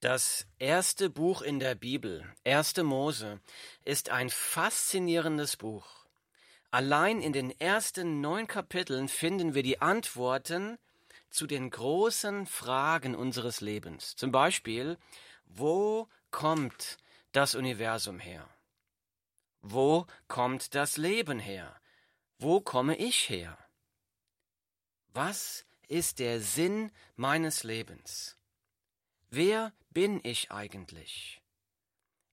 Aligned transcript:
Das 0.00 0.46
erste 0.60 1.10
Buch 1.10 1.42
in 1.42 1.58
der 1.58 1.74
Bibel, 1.74 2.24
1. 2.44 2.76
Mose, 2.84 3.40
ist 3.84 4.10
ein 4.10 4.30
faszinierendes 4.30 5.56
Buch. 5.56 6.06
Allein 6.70 7.20
in 7.20 7.32
den 7.32 7.50
ersten 7.58 8.20
neun 8.20 8.46
Kapiteln 8.46 9.08
finden 9.08 9.54
wir 9.54 9.64
die 9.64 9.80
Antworten 9.80 10.78
zu 11.30 11.48
den 11.48 11.70
großen 11.70 12.46
Fragen 12.46 13.16
unseres 13.16 13.60
Lebens. 13.60 14.14
Zum 14.14 14.30
Beispiel, 14.30 14.98
wo 15.46 16.08
kommt 16.30 16.98
das 17.32 17.56
Universum 17.56 18.20
her? 18.20 18.48
Wo 19.62 20.06
kommt 20.28 20.76
das 20.76 20.96
Leben 20.96 21.40
her? 21.40 21.74
Wo 22.38 22.60
komme 22.60 22.94
ich 22.94 23.28
her? 23.28 23.58
Was 25.12 25.64
ist 25.88 26.20
der 26.20 26.40
Sinn 26.40 26.92
meines 27.16 27.64
Lebens? 27.64 28.37
Wer 29.30 29.74
bin 29.90 30.20
ich 30.24 30.50
eigentlich? 30.50 31.42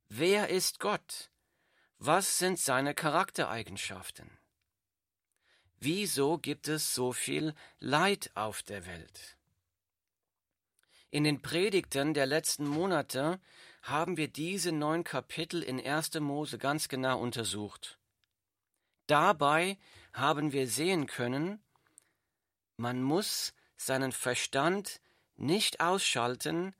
Wer 0.07 0.47
ist 0.49 0.79
Gott? 0.79 1.29
Was 1.97 2.37
sind 2.37 2.57
seine 2.57 2.93
Charaktereigenschaften? 2.93 4.29
Wieso 5.77 6.37
gibt 6.37 6.69
es 6.69 6.95
so 6.95 7.11
viel 7.11 7.53
Leid 7.79 8.31
auf 8.33 8.63
der 8.63 8.85
Welt? 8.85 9.35
In 11.09 11.25
den 11.25 11.41
Predigten 11.41 12.13
der 12.13 12.27
letzten 12.27 12.65
Monate 12.65 13.41
haben 13.81 14.15
wir 14.15 14.29
diese 14.29 14.71
neun 14.71 15.03
Kapitel 15.03 15.63
in 15.63 15.85
1. 15.85 16.13
Mose 16.21 16.57
ganz 16.57 16.87
genau 16.87 17.19
untersucht. 17.19 17.99
Dabei 19.07 19.77
haben 20.13 20.53
wir 20.53 20.69
sehen 20.69 21.07
können, 21.07 21.61
man 22.77 23.03
muss 23.03 23.53
seinen 23.75 24.13
Verstand 24.13 25.01
nicht 25.35 25.81
ausschalten, 25.81 26.73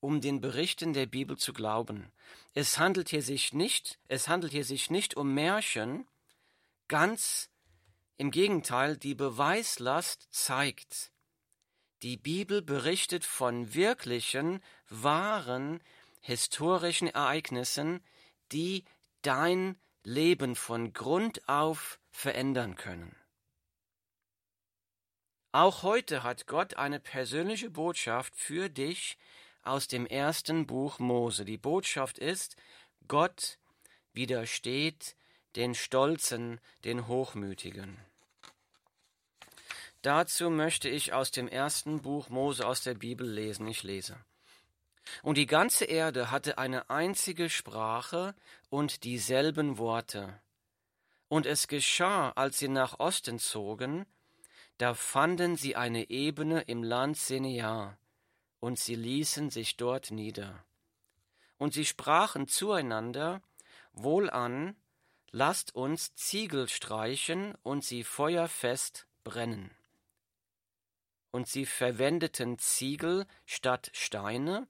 um 0.00 0.20
den 0.20 0.40
Berichten 0.40 0.92
der 0.92 1.06
Bibel 1.06 1.36
zu 1.36 1.52
glauben. 1.52 2.10
Es 2.54 2.78
handelt 2.78 3.10
hier 3.10 3.22
sich 3.22 3.52
nicht, 3.52 3.98
es 4.08 4.28
handelt 4.28 4.52
hier 4.52 4.64
sich 4.64 4.90
nicht 4.90 5.16
um 5.16 5.34
Märchen, 5.34 6.08
ganz 6.88 7.50
im 8.16 8.30
Gegenteil, 8.30 8.96
die 8.96 9.14
Beweislast 9.14 10.28
zeigt, 10.30 11.12
die 12.02 12.16
Bibel 12.16 12.62
berichtet 12.62 13.24
von 13.24 13.74
wirklichen, 13.74 14.62
wahren, 14.88 15.82
historischen 16.20 17.08
Ereignissen, 17.08 18.04
die 18.52 18.84
dein 19.22 19.78
Leben 20.02 20.56
von 20.56 20.92
Grund 20.92 21.46
auf 21.48 22.00
verändern 22.10 22.74
können. 22.74 23.14
Auch 25.52 25.82
heute 25.82 26.22
hat 26.22 26.46
Gott 26.46 26.74
eine 26.74 27.00
persönliche 27.00 27.70
Botschaft 27.70 28.36
für 28.36 28.68
dich 28.68 29.18
aus 29.62 29.88
dem 29.88 30.06
ersten 30.06 30.66
Buch 30.66 30.98
Mose. 30.98 31.44
Die 31.44 31.58
Botschaft 31.58 32.18
ist, 32.18 32.56
Gott 33.08 33.58
widersteht 34.12 35.16
den 35.56 35.74
Stolzen, 35.74 36.60
den 36.84 37.06
Hochmütigen. 37.08 37.98
Dazu 40.02 40.48
möchte 40.48 40.88
ich 40.88 41.12
aus 41.12 41.30
dem 41.30 41.48
ersten 41.48 42.00
Buch 42.00 42.28
Mose 42.30 42.66
aus 42.66 42.82
der 42.82 42.94
Bibel 42.94 43.28
lesen. 43.28 43.66
Ich 43.66 43.82
lese. 43.82 44.16
Und 45.22 45.36
die 45.36 45.46
ganze 45.46 45.84
Erde 45.84 46.30
hatte 46.30 46.56
eine 46.58 46.88
einzige 46.88 47.50
Sprache 47.50 48.34
und 48.70 49.04
dieselben 49.04 49.76
Worte. 49.76 50.40
Und 51.28 51.46
es 51.46 51.68
geschah, 51.68 52.30
als 52.30 52.58
sie 52.58 52.68
nach 52.68 52.98
Osten 52.98 53.38
zogen, 53.38 54.06
da 54.78 54.94
fanden 54.94 55.56
sie 55.56 55.76
eine 55.76 56.08
Ebene 56.08 56.62
im 56.62 56.82
Land 56.82 57.18
Senear, 57.18 57.98
und 58.60 58.78
sie 58.78 58.94
ließen 58.94 59.50
sich 59.50 59.76
dort 59.76 60.10
nieder. 60.10 60.64
Und 61.58 61.74
sie 61.74 61.84
sprachen 61.84 62.46
zueinander, 62.46 63.42
Wohlan, 63.92 64.76
lasst 65.30 65.74
uns 65.74 66.14
Ziegel 66.14 66.68
streichen 66.68 67.54
und 67.62 67.84
sie 67.84 68.04
feuerfest 68.04 69.06
brennen. 69.24 69.70
Und 71.32 71.48
sie 71.48 71.66
verwendeten 71.66 72.58
Ziegel 72.58 73.26
statt 73.46 73.90
Steine 73.92 74.66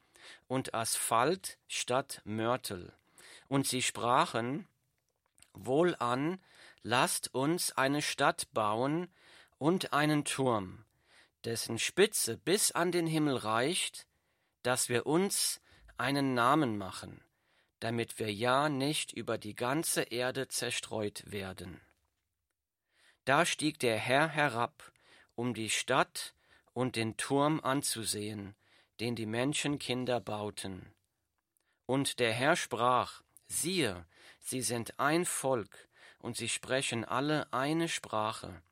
und 0.47 0.75
Asphalt 0.75 1.59
statt 1.69 2.21
Mörtel. 2.25 2.93
Und 3.49 3.67
sie 3.67 3.83
sprachen, 3.83 4.69
Wohlan, 5.53 6.41
lasst 6.83 7.34
uns 7.34 7.72
eine 7.72 8.03
Stadt 8.03 8.49
bauen 8.53 9.09
und 9.59 9.93
einen 9.93 10.25
Turm, 10.25 10.84
dessen 11.45 11.78
Spitze 11.78 12.37
bis 12.37 12.73
an 12.73 12.93
den 12.93 13.06
Himmel 13.06 13.37
reicht, 13.37 14.06
dass 14.62 14.89
wir 14.89 15.06
uns 15.06 15.61
einen 15.97 16.34
Namen 16.34 16.77
machen, 16.77 17.23
damit 17.81 18.19
wir 18.19 18.33
ja 18.33 18.69
nicht 18.69 19.12
über 19.12 19.39
die 19.39 19.55
ganze 19.55 20.03
Erde 20.03 20.49
zerstreut 20.49 21.23
werden. 21.27 21.81
Da 23.25 23.47
stieg 23.47 23.78
der 23.78 23.97
Herr 23.97 24.28
herab, 24.28 24.93
um 25.34 25.55
die 25.55 25.71
Stadt 25.71 26.34
und 26.73 26.97
den 26.97 27.17
Turm 27.17 27.61
anzusehen, 27.61 28.55
den 28.99 29.17
die 29.17 29.27
Menschenkinder 29.27 30.21
bauten. 30.21 30.93
Und 31.87 32.19
der 32.19 32.33
Herr 32.33 32.57
sprach, 32.57 33.22
siehe, 33.47 34.07
sie 34.39 34.61
sind 34.61 34.99
ein 35.01 35.25
Volk, 35.25 35.89
und 36.19 36.37
sie 36.37 36.49
sprechen 36.49 37.05
alle 37.05 37.51
eine 37.53 37.89
Sprache 37.89 38.62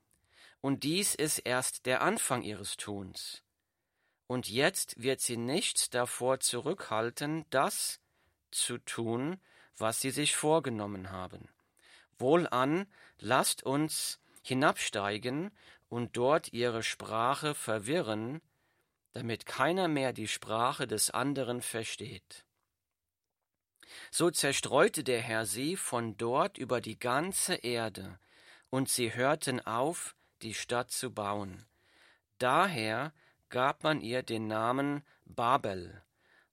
und 0.61 0.85
dies 0.85 1.15
ist 1.15 1.39
erst 1.39 1.87
der 1.87 2.03
Anfang 2.03 2.43
ihres 2.43 2.77
Tuns. 2.77 3.43
Und 4.27 4.49
jetzt 4.49 5.01
wird 5.03 5.21
sie 5.21 5.37
nichts 5.37 5.91
davor 5.91 6.41
zurückhalten, 6.41 7.47
das 7.51 8.01
zu 8.51 8.79
tun, 8.79 9.41
was 9.77 10.01
sie 10.01 10.11
sich 10.11 10.37
vorgenommen 10.37 11.11
haben. 11.11 11.49
Wohlan, 12.19 12.87
lasst 13.19 13.63
uns 13.63 14.21
hinabsteigen 14.43 15.51
und 15.89 16.17
dort 16.17 16.53
ihre 16.53 16.83
Sprache 16.83 17.55
verwirren, 17.55 18.41
damit 19.13 19.47
keiner 19.47 19.89
mehr 19.89 20.13
die 20.13 20.29
Sprache 20.29 20.87
des 20.87 21.11
anderen 21.11 21.63
versteht. 21.63 22.45
So 24.11 24.31
zerstreute 24.31 25.03
der 25.05 25.21
Herr 25.21 25.47
sie 25.47 25.77
von 25.77 26.17
dort 26.17 26.59
über 26.59 26.81
die 26.81 26.99
ganze 26.99 27.55
Erde, 27.55 28.19
und 28.71 28.91
sie 28.91 29.15
hörten 29.15 29.65
auf, 29.65 30.15
die 30.43 30.54
Stadt 30.54 30.91
zu 30.91 31.12
bauen. 31.12 31.66
Daher 32.38 33.12
gab 33.49 33.82
man 33.82 34.00
ihr 34.00 34.22
den 34.22 34.47
Namen 34.47 35.03
Babel, 35.25 36.03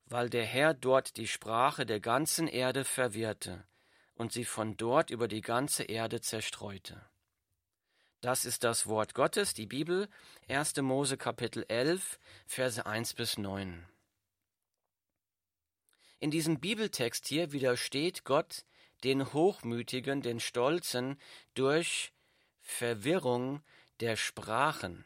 weil 0.06 0.30
der 0.30 0.46
Herr 0.46 0.74
dort 0.74 1.18
die 1.18 1.28
Sprache 1.28 1.86
der 1.86 2.00
ganzen 2.00 2.48
Erde 2.48 2.84
verwirrte 2.84 3.66
und 4.16 4.32
sie 4.32 4.46
von 4.46 4.78
dort 4.78 5.10
über 5.10 5.28
die 5.28 5.42
ganze 5.42 5.84
Erde 5.84 6.22
zerstreute. 6.22 7.02
Das 8.22 8.46
ist 8.46 8.64
das 8.64 8.88
Wort 8.88 9.14
Gottes, 9.14 9.54
die 9.54 9.68
Bibel, 9.68 10.10
1. 10.48 10.78
Mose 10.78 11.18
Kapitel 11.18 11.66
11, 11.68 12.20
Verse 12.48 12.84
1 12.84 13.14
bis 13.14 13.38
9. 13.38 13.86
In 16.20 16.32
diesem 16.32 16.60
Bibeltext 16.60 17.28
hier 17.28 17.52
widersteht 17.52 18.24
Gott 18.24 18.66
den 19.04 19.34
Hochmütigen, 19.34 20.22
den 20.22 20.40
Stolzen 20.40 21.20
durch 21.54 22.14
Verwirrung 22.62 23.62
der 24.02 24.18
Sprachen. 24.18 25.06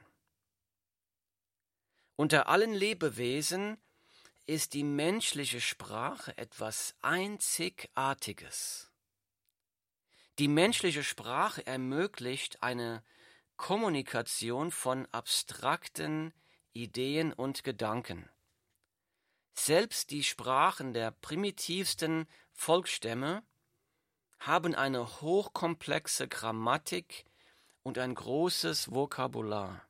Unter 2.15 2.47
allen 2.47 2.73
Lebewesen 2.73 3.77
ist 4.47 4.73
die 4.73 4.83
menschliche 4.83 5.61
Sprache 5.61 6.35
etwas 6.37 6.95
Einzigartiges. 7.01 8.91
Die 10.39 10.47
menschliche 10.47 11.03
Sprache 11.03 11.65
ermöglicht 11.67 12.63
eine 12.63 13.03
Kommunikation 13.57 14.71
von 14.71 15.05
abstrakten 15.11 16.33
Ideen 16.73 17.31
und 17.31 17.63
Gedanken. 17.63 18.27
Selbst 19.53 20.09
die 20.09 20.23
Sprachen 20.23 20.93
der 20.93 21.11
primitivsten 21.11 22.27
Volksstämme 22.53 23.43
haben 24.39 24.73
eine 24.73 25.21
hochkomplexe 25.21 26.27
Grammatik 26.27 27.25
und 27.89 27.97
ein 27.97 28.13
großes 28.13 28.91
Vokabular. 28.91 29.83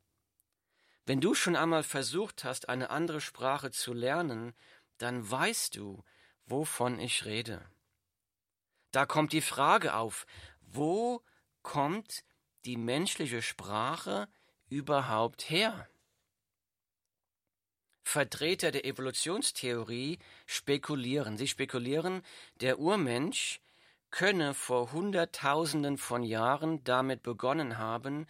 Wenn 1.05 1.19
du 1.19 1.33
schon 1.33 1.57
einmal 1.57 1.83
versucht 1.83 2.45
hast, 2.45 2.69
eine 2.69 2.91
andere 2.91 3.19
Sprache 3.19 3.71
zu 3.71 3.91
lernen, 3.91 4.53
dann 4.99 5.29
weißt 5.29 5.75
du, 5.75 6.01
wovon 6.45 6.97
ich 6.97 7.25
rede. 7.25 7.61
Da 8.91 9.05
kommt 9.05 9.33
die 9.33 9.41
Frage 9.41 9.95
auf, 9.95 10.25
wo 10.61 11.21
kommt 11.61 12.23
die 12.63 12.77
menschliche 12.77 13.41
Sprache 13.41 14.29
überhaupt 14.69 15.49
her? 15.49 15.89
Vertreter 18.01 18.71
der 18.71 18.85
Evolutionstheorie 18.85 20.19
spekulieren. 20.45 21.37
Sie 21.37 21.49
spekulieren, 21.49 22.23
der 22.61 22.79
Urmensch 22.79 23.59
könne 24.11 24.53
vor 24.53 24.91
Hunderttausenden 24.91 25.97
von 25.97 26.23
Jahren 26.23 26.83
damit 26.83 27.23
begonnen 27.23 27.77
haben, 27.77 28.27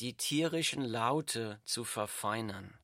die 0.00 0.16
tierischen 0.16 0.82
Laute 0.82 1.60
zu 1.64 1.84
verfeinern. 1.84 2.78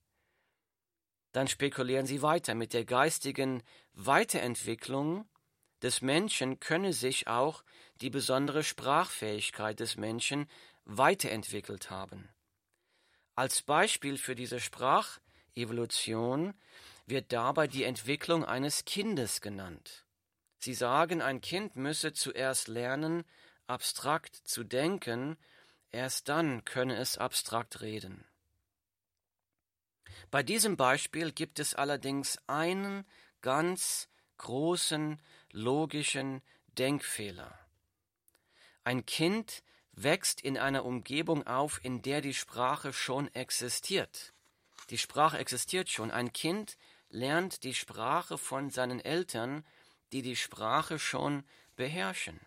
dann 1.32 1.48
spekulieren 1.48 2.06
sie 2.06 2.22
weiter. 2.22 2.54
Mit 2.54 2.72
der 2.72 2.87
geistigen 2.87 3.62
Weiterentwicklung 3.93 5.28
des 5.82 6.00
Menschen 6.00 6.60
könne 6.60 6.94
sich 6.94 7.28
auch 7.28 7.62
die 8.00 8.08
besondere 8.08 8.64
Sprachfähigkeit 8.64 9.78
des 9.78 9.96
Menschen 9.96 10.48
weiterentwickelt 10.87 11.90
haben. 11.90 12.31
Als 13.34 13.60
Beispiel 13.60 14.16
für 14.16 14.34
diese 14.34 14.60
Sprachevolution 14.60 16.54
wird 17.04 17.32
dabei 17.32 17.66
die 17.66 17.84
Entwicklung 17.84 18.43
eines 18.44 18.87
Kindes 18.87 19.43
genannt. 19.43 20.06
Sie 20.67 20.75
sagen, 20.75 21.23
ein 21.23 21.41
Kind 21.41 21.77
müsse 21.77 22.13
zuerst 22.13 22.67
lernen, 22.67 23.23
abstrakt 23.69 24.35
zu 24.35 24.65
denken, 24.65 25.37
erst 25.93 26.29
dann 26.29 26.65
könne 26.65 26.97
es 26.97 27.19
abstrakt 27.19 27.83
reden. 27.83 28.25
Bei 30.33 30.43
diesem 30.43 30.77
Beispiel 30.77 31.31
gibt 31.31 31.61
es 31.61 31.77
allerdings 31.77 32.41
einen 32.49 33.07
ganz 33.43 34.09
großen 34.39 35.23
logischen 35.53 36.43
Denkfehler. 36.77 37.57
Ein 38.83 39.07
Kind 39.07 39.63
wächst 39.93 40.41
in 40.41 40.59
einer 40.59 40.85
Umgebung 40.85 41.47
auf, 41.47 41.79
in 41.85 42.03
der 42.03 42.21
die 42.23 42.35
Sprache 42.35 42.93
schon 42.93 43.33
existiert. 43.37 44.33
Die 44.91 44.99
Sprache 44.99 45.39
existiert 45.39 45.91
schon. 45.91 46.11
Ein 46.11 46.33
Kind 46.33 46.77
lernt 47.09 47.63
die 47.63 47.75
Sprache 47.75 48.37
von 48.37 48.71
seinen 48.71 48.99
Eltern, 48.99 49.65
die 50.12 50.23
die 50.23 50.37
Sprache 50.37 50.99
schon 50.99 51.44
beherrschen. 51.76 52.41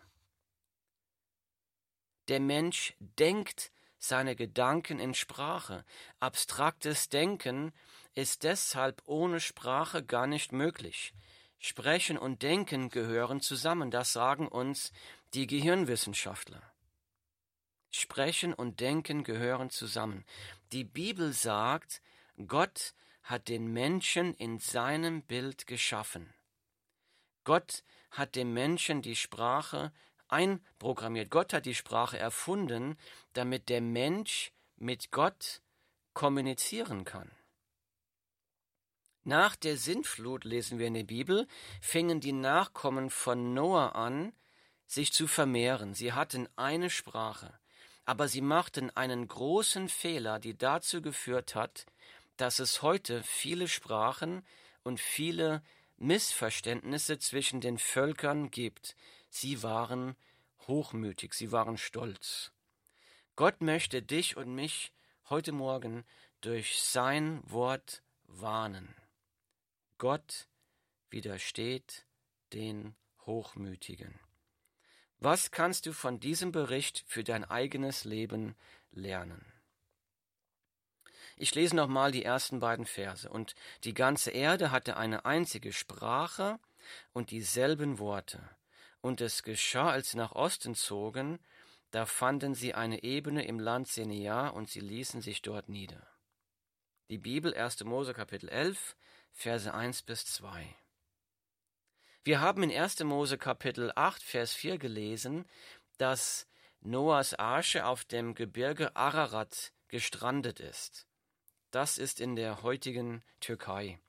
Der 2.28 2.40
Mensch 2.40 2.94
denkt 2.98 3.72
seine 3.98 4.34
Gedanken 4.34 4.98
in 4.98 5.14
Sprache. 5.14 5.84
Abstraktes 6.20 7.08
Denken 7.08 7.72
ist 8.14 8.44
deshalb 8.44 9.02
ohne 9.04 9.40
Sprache 9.40 10.04
gar 10.04 10.26
nicht 10.26 10.52
möglich. 10.52 11.12
Sprechen 11.58 12.16
und 12.16 12.42
Denken 12.42 12.88
gehören 12.88 13.40
zusammen, 13.40 13.90
das 13.90 14.12
sagen 14.12 14.48
uns 14.48 14.92
die 15.34 15.46
Gehirnwissenschaftler. 15.46 16.62
Sprechen 17.90 18.54
und 18.54 18.80
Denken 18.80 19.24
gehören 19.24 19.68
zusammen. 19.68 20.24
Die 20.72 20.84
Bibel 20.84 21.32
sagt, 21.32 22.00
Gott 22.46 22.94
hat 23.22 23.48
den 23.48 23.72
Menschen 23.72 24.34
in 24.34 24.58
seinem 24.58 25.22
Bild 25.22 25.66
geschaffen. 25.66 26.32
Gott 27.50 27.82
hat 28.12 28.36
dem 28.36 28.54
Menschen 28.54 29.02
die 29.02 29.16
Sprache 29.16 29.90
einprogrammiert. 30.28 31.30
Gott 31.30 31.52
hat 31.52 31.66
die 31.66 31.74
Sprache 31.74 32.16
erfunden, 32.16 32.96
damit 33.32 33.68
der 33.68 33.80
Mensch 33.80 34.52
mit 34.76 35.10
Gott 35.10 35.60
kommunizieren 36.12 37.04
kann. 37.04 37.28
Nach 39.24 39.56
der 39.56 39.76
Sintflut, 39.76 40.44
lesen 40.44 40.78
wir 40.78 40.86
in 40.86 40.94
der 40.94 41.02
Bibel, 41.02 41.48
fingen 41.80 42.20
die 42.20 42.30
Nachkommen 42.30 43.10
von 43.10 43.52
Noah 43.52 43.96
an, 43.96 44.32
sich 44.86 45.12
zu 45.12 45.26
vermehren. 45.26 45.92
Sie 45.92 46.12
hatten 46.12 46.48
eine 46.54 46.88
Sprache, 46.88 47.58
aber 48.04 48.28
sie 48.28 48.42
machten 48.42 48.90
einen 48.90 49.26
großen 49.26 49.88
Fehler, 49.88 50.38
die 50.38 50.56
dazu 50.56 51.02
geführt 51.02 51.56
hat, 51.56 51.86
dass 52.36 52.60
es 52.60 52.82
heute 52.82 53.24
viele 53.24 53.66
Sprachen 53.66 54.46
und 54.84 55.00
viele 55.00 55.64
Missverständnisse 56.00 57.18
zwischen 57.18 57.60
den 57.60 57.78
Völkern 57.78 58.50
gibt. 58.50 58.96
Sie 59.28 59.62
waren 59.62 60.16
hochmütig, 60.66 61.34
sie 61.34 61.52
waren 61.52 61.76
stolz. 61.76 62.52
Gott 63.36 63.60
möchte 63.60 64.02
dich 64.02 64.36
und 64.36 64.54
mich 64.54 64.92
heute 65.28 65.52
Morgen 65.52 66.04
durch 66.40 66.80
sein 66.82 67.40
Wort 67.44 68.02
warnen. 68.24 68.94
Gott 69.98 70.48
widersteht 71.10 72.06
den 72.54 72.94
Hochmütigen. 73.26 74.18
Was 75.18 75.50
kannst 75.50 75.84
du 75.84 75.92
von 75.92 76.18
diesem 76.18 76.50
Bericht 76.50 77.04
für 77.06 77.22
dein 77.22 77.44
eigenes 77.44 78.04
Leben 78.04 78.56
lernen? 78.90 79.49
Ich 81.40 81.54
lese 81.54 81.74
nochmal 81.74 82.12
die 82.12 82.22
ersten 82.22 82.60
beiden 82.60 82.84
Verse. 82.84 83.26
Und 83.26 83.54
die 83.84 83.94
ganze 83.94 84.30
Erde 84.30 84.72
hatte 84.72 84.98
eine 84.98 85.24
einzige 85.24 85.72
Sprache 85.72 86.58
und 87.14 87.30
dieselben 87.30 87.98
Worte. 87.98 88.46
Und 89.00 89.22
es 89.22 89.42
geschah, 89.42 89.88
als 89.88 90.10
sie 90.10 90.18
nach 90.18 90.32
Osten 90.32 90.74
zogen, 90.74 91.38
da 91.92 92.04
fanden 92.04 92.54
sie 92.54 92.74
eine 92.74 93.02
Ebene 93.02 93.46
im 93.46 93.58
Land 93.58 93.88
Senea 93.88 94.48
und 94.48 94.68
sie 94.68 94.80
ließen 94.80 95.22
sich 95.22 95.40
dort 95.40 95.70
nieder. 95.70 96.06
Die 97.08 97.16
Bibel 97.16 97.54
1. 97.54 97.84
Mose 97.84 98.12
Kapitel 98.12 98.50
11, 98.50 98.94
Verse 99.32 99.72
1 99.72 100.02
bis 100.02 100.26
2. 100.26 100.76
Wir 102.22 102.40
haben 102.42 102.62
in 102.64 102.70
1. 102.70 103.02
Mose 103.04 103.38
Kapitel 103.38 103.90
8, 103.94 104.22
Vers 104.22 104.52
4 104.52 104.76
gelesen, 104.76 105.46
dass 105.96 106.46
Noahs 106.82 107.32
Arche 107.32 107.86
auf 107.86 108.04
dem 108.04 108.34
Gebirge 108.34 108.94
Ararat 108.94 109.72
gestrandet 109.88 110.60
ist. 110.60 111.06
Das 111.70 111.98
ist 111.98 112.20
in 112.20 112.34
der 112.34 112.62
heutigen 112.62 113.22
Türkei. 113.38 114.00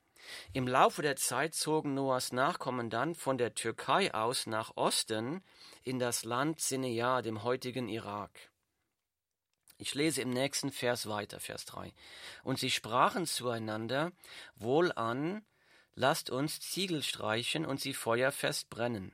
Im 0.52 0.66
Laufe 0.66 1.02
der 1.02 1.16
Zeit 1.16 1.54
zogen 1.54 1.94
Noahs 1.94 2.32
Nachkommen 2.32 2.90
dann 2.90 3.14
von 3.14 3.38
der 3.38 3.54
Türkei 3.54 4.12
aus 4.12 4.46
nach 4.46 4.76
Osten 4.76 5.42
in 5.84 5.98
das 5.98 6.24
Land 6.24 6.60
Sinjar, 6.60 7.22
dem 7.22 7.44
heutigen 7.44 7.88
Irak. 7.88 8.30
Ich 9.78 9.94
lese 9.94 10.22
im 10.22 10.30
nächsten 10.30 10.70
Vers 10.70 11.08
weiter, 11.08 11.40
Vers 11.40 11.64
3. 11.66 11.92
Und 12.44 12.58
sie 12.58 12.70
sprachen 12.70 13.26
zueinander, 13.26 14.12
Wohlan, 14.56 15.44
lasst 15.94 16.30
uns 16.30 16.60
Ziegel 16.60 17.02
streichen 17.02 17.64
und 17.64 17.80
sie 17.80 17.94
feuerfest 17.94 18.70
brennen. 18.70 19.12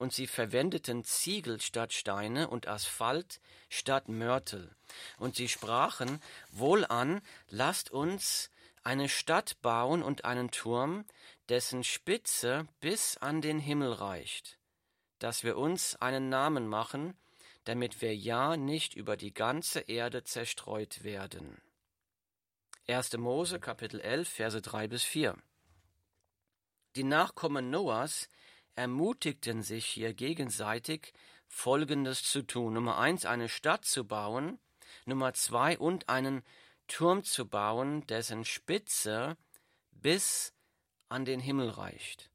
Und 0.00 0.14
sie 0.14 0.26
verwendeten 0.26 1.04
Ziegel 1.04 1.60
statt 1.60 1.92
Steine 1.92 2.48
und 2.48 2.66
Asphalt 2.66 3.38
statt 3.68 4.08
Mörtel. 4.08 4.74
Und 5.18 5.36
sie 5.36 5.46
sprachen, 5.46 6.22
Wohlan, 6.50 7.20
lasst 7.50 7.90
uns 7.90 8.50
eine 8.82 9.10
Stadt 9.10 9.60
bauen 9.60 10.02
und 10.02 10.24
einen 10.24 10.50
Turm, 10.50 11.04
dessen 11.50 11.84
Spitze 11.84 12.66
bis 12.80 13.18
an 13.18 13.42
den 13.42 13.58
Himmel 13.58 13.92
reicht, 13.92 14.58
dass 15.18 15.44
wir 15.44 15.58
uns 15.58 15.96
einen 15.96 16.30
Namen 16.30 16.66
machen, 16.66 17.14
damit 17.64 18.00
wir 18.00 18.16
ja 18.16 18.56
nicht 18.56 18.94
über 18.94 19.18
die 19.18 19.34
ganze 19.34 19.80
Erde 19.80 20.24
zerstreut 20.24 21.04
werden. 21.04 21.60
1. 22.86 23.18
Mose 23.18 23.60
Kapitel 23.60 24.00
11 24.00 24.30
Verse 24.30 24.62
3 24.62 24.88
bis 24.88 25.04
4 25.04 25.36
Die 26.96 27.04
Nachkommen 27.04 27.68
Noahs 27.68 28.30
ermutigten 28.80 29.62
sich 29.62 29.84
hier 29.84 30.14
gegenseitig, 30.14 31.12
Folgendes 31.48 32.22
zu 32.22 32.40
tun. 32.40 32.72
Nummer 32.72 32.96
eins, 32.96 33.26
eine 33.26 33.50
Stadt 33.50 33.84
zu 33.84 34.06
bauen. 34.06 34.58
Nummer 35.04 35.34
zwei, 35.34 35.78
und 35.78 36.08
einen 36.08 36.42
Turm 36.88 37.22
zu 37.22 37.46
bauen, 37.46 38.06
dessen 38.06 38.46
Spitze 38.46 39.36
bis 39.90 40.54
an 41.10 41.26
den 41.26 41.40
Himmel 41.40 41.68
reicht. 41.68 42.30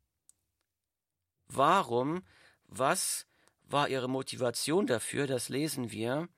Warum, 1.48 2.24
was 2.68 3.26
war 3.64 3.90
ihre 3.90 4.08
Motivation 4.08 4.86
dafür? 4.86 5.26
Das 5.26 5.50
lesen 5.50 5.92
wir 5.92 6.30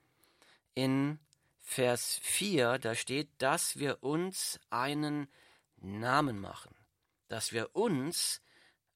in 0.74 1.20
Vers 1.60 2.20
4, 2.24 2.80
da 2.80 2.96
steht, 2.96 3.30
dass 3.40 3.78
wir 3.78 4.02
uns 4.04 4.58
einen 4.70 5.28
Namen 5.76 6.40
machen. 6.40 6.74
Dass 7.28 7.52
wir 7.52 7.76
uns 7.76 8.42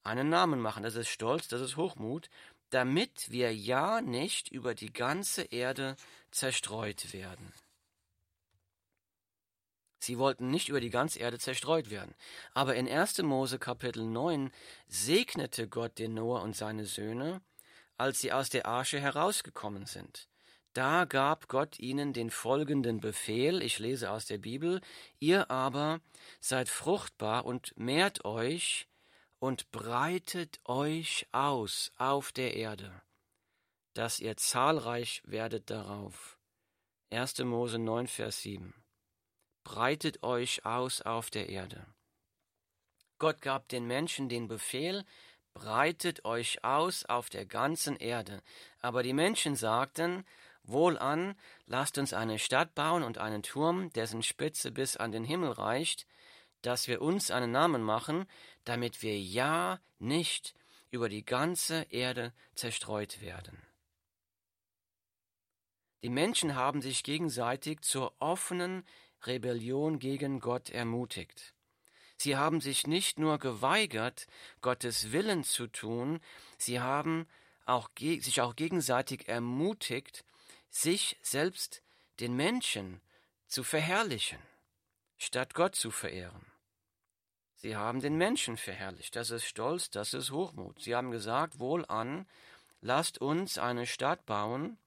einen 0.04 0.28
Namen 0.28 0.60
machen. 0.60 0.82
Das 0.82 0.94
ist 0.94 1.08
Stolz, 1.08 1.48
das 1.48 1.60
ist 1.60 1.76
Hochmut, 1.76 2.28
damit 2.70 3.30
wir 3.30 3.54
ja 3.54 4.00
nicht 4.00 4.50
über 4.50 4.74
die 4.74 4.92
ganze 4.92 5.42
Erde 5.42 5.96
zerstreut 6.30 7.12
werden. 7.12 7.52
Sie 10.02 10.18
wollten 10.18 10.50
nicht 10.50 10.68
über 10.68 10.80
die 10.80 10.90
ganze 10.90 11.20
Erde 11.20 11.38
zerstreut 11.38 11.90
werden. 11.90 12.14
Aber 12.54 12.74
in 12.74 12.88
1. 12.88 13.18
Mose 13.22 13.60
Kapitel 13.60 14.04
9 14.04 14.50
segnete 14.88 15.68
Gott 15.68 15.98
den 15.98 16.14
Noah 16.14 16.42
und 16.42 16.56
seine 16.56 16.86
Söhne, 16.86 17.40
als 17.98 18.20
sie 18.20 18.32
aus 18.32 18.48
der 18.48 18.66
Arche 18.66 18.98
herausgekommen 18.98 19.86
sind. 19.86 20.28
Da 20.72 21.04
gab 21.04 21.48
Gott 21.48 21.78
ihnen 21.78 22.12
den 22.12 22.30
folgenden 22.30 22.98
Befehl, 22.98 23.62
ich 23.62 23.78
lese 23.78 24.10
aus 24.10 24.26
der 24.26 24.38
Bibel, 24.38 24.80
ihr 25.20 25.50
aber 25.50 26.00
seid 26.40 26.68
fruchtbar 26.68 27.44
und 27.44 27.72
mehrt 27.76 28.24
euch 28.24 28.88
und 29.42 29.72
breitet 29.72 30.60
euch 30.66 31.26
aus 31.32 31.90
auf 31.98 32.30
der 32.30 32.54
Erde, 32.54 33.02
dass 33.92 34.20
ihr 34.20 34.36
zahlreich 34.36 35.20
werdet 35.24 35.68
darauf. 35.68 36.38
1. 37.10 37.40
Mose 37.40 37.80
9, 37.80 38.06
Vers 38.06 38.42
7 38.42 38.72
breitet 39.64 40.22
euch 40.22 40.64
aus 40.64 41.02
auf 41.02 41.28
der 41.28 41.48
Erde. 41.48 41.84
Gott 43.18 43.40
gab 43.40 43.68
den 43.68 43.84
Menschen 43.84 44.28
den 44.28 44.46
Befehl, 44.46 45.04
breitet 45.54 46.24
euch 46.24 46.62
aus 46.62 47.04
auf 47.04 47.28
der 47.28 47.44
ganzen 47.44 47.96
Erde. 47.96 48.44
Aber 48.78 49.02
die 49.02 49.12
Menschen 49.12 49.56
sagten, 49.56 50.24
Wohlan, 50.62 51.34
lasst 51.66 51.98
uns 51.98 52.12
eine 52.12 52.38
Stadt 52.38 52.76
bauen 52.76 53.02
und 53.02 53.18
einen 53.18 53.42
Turm, 53.42 53.90
dessen 53.90 54.22
Spitze 54.22 54.70
bis 54.70 54.96
an 54.96 55.10
den 55.10 55.24
Himmel 55.24 55.50
reicht, 55.50 56.06
dass 56.62 56.88
wir 56.88 57.02
uns 57.02 57.30
einen 57.30 57.50
Namen 57.50 57.82
machen, 57.82 58.26
damit 58.64 59.02
wir 59.02 59.18
ja 59.18 59.80
nicht 59.98 60.54
über 60.90 61.08
die 61.08 61.24
ganze 61.24 61.86
Erde 61.90 62.32
zerstreut 62.54 63.20
werden. 63.20 63.60
Die 66.02 66.10
Menschen 66.10 66.56
haben 66.56 66.82
sich 66.82 67.04
gegenseitig 67.04 67.80
zur 67.82 68.12
offenen 68.18 68.84
Rebellion 69.24 69.98
gegen 69.98 70.40
Gott 70.40 70.70
ermutigt. 70.70 71.54
Sie 72.16 72.36
haben 72.36 72.60
sich 72.60 72.86
nicht 72.86 73.18
nur 73.18 73.38
geweigert, 73.38 74.26
Gottes 74.60 75.12
Willen 75.12 75.44
zu 75.44 75.66
tun, 75.66 76.20
sie 76.58 76.80
haben 76.80 77.26
auch 77.64 77.88
sich 77.98 78.40
auch 78.40 78.56
gegenseitig 78.56 79.28
ermutigt, 79.28 80.24
sich 80.70 81.18
selbst 81.22 81.82
den 82.20 82.34
Menschen 82.34 83.00
zu 83.46 83.64
verherrlichen, 83.64 84.38
statt 85.18 85.54
Gott 85.54 85.74
zu 85.74 85.90
verehren. 85.90 86.51
Sie 87.62 87.76
haben 87.76 88.00
den 88.00 88.16
Menschen 88.16 88.56
verherrlicht. 88.56 89.14
Das 89.14 89.30
ist 89.30 89.44
Stolz, 89.44 89.88
das 89.88 90.14
ist 90.14 90.32
Hochmut. 90.32 90.80
Sie 90.80 90.96
haben 90.96 91.12
gesagt, 91.12 91.60
wohlan, 91.60 92.26
lasst 92.80 93.18
uns 93.18 93.56
eine 93.56 93.86
Stadt 93.86 94.26
bauen 94.26 94.78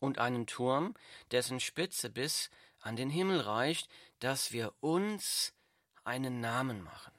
und 0.00 0.18
einen 0.18 0.46
Turm, 0.46 0.94
dessen 1.32 1.60
Spitze 1.60 2.08
bis 2.08 2.50
an 2.80 2.96
den 2.96 3.10
Himmel 3.10 3.40
reicht, 3.40 3.90
dass 4.20 4.52
wir 4.52 4.72
uns 4.80 5.52
einen 6.02 6.40
Namen 6.40 6.82
machen. 6.82 7.12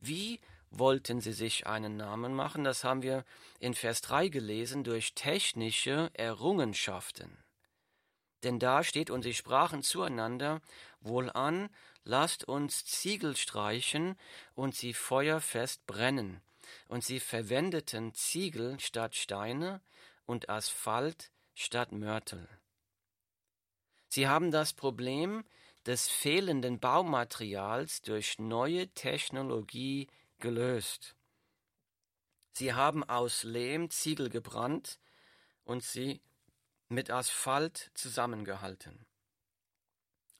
Wie 0.00 0.40
wollten 0.70 1.20
sie 1.20 1.32
sich 1.32 1.68
einen 1.68 1.96
Namen 1.96 2.34
machen? 2.34 2.64
Das 2.64 2.82
haben 2.82 3.02
wir 3.02 3.24
in 3.60 3.74
Vers 3.74 4.00
3 4.00 4.26
gelesen, 4.26 4.82
durch 4.82 5.14
technische 5.14 6.10
Errungenschaften. 6.14 7.44
Denn 8.42 8.58
da 8.58 8.82
steht, 8.82 9.10
und 9.10 9.22
sie 9.22 9.34
sprachen 9.34 9.84
zueinander, 9.84 10.60
wohlan, 11.00 11.68
lasst 12.04 12.44
uns 12.44 12.84
Ziegel 12.84 13.36
streichen 13.36 14.16
und 14.54 14.74
sie 14.74 14.92
feuerfest 14.92 15.86
brennen. 15.86 16.40
Und 16.88 17.04
sie 17.04 17.20
verwendeten 17.20 18.14
Ziegel 18.14 18.80
statt 18.80 19.14
Steine 19.14 19.80
und 20.26 20.48
Asphalt 20.48 21.30
statt 21.54 21.92
Mörtel. 21.92 22.48
Sie 24.08 24.28
haben 24.28 24.50
das 24.50 24.72
Problem 24.72 25.44
des 25.86 26.08
fehlenden 26.08 26.78
Baumaterials 26.78 28.02
durch 28.02 28.38
neue 28.38 28.88
Technologie 28.88 30.08
gelöst. 30.38 31.16
Sie 32.52 32.74
haben 32.74 33.02
aus 33.04 33.42
Lehm 33.42 33.90
Ziegel 33.90 34.28
gebrannt 34.28 34.98
und 35.64 35.82
sie 35.82 36.20
mit 36.88 37.10
Asphalt 37.10 37.90
zusammengehalten. 37.94 39.06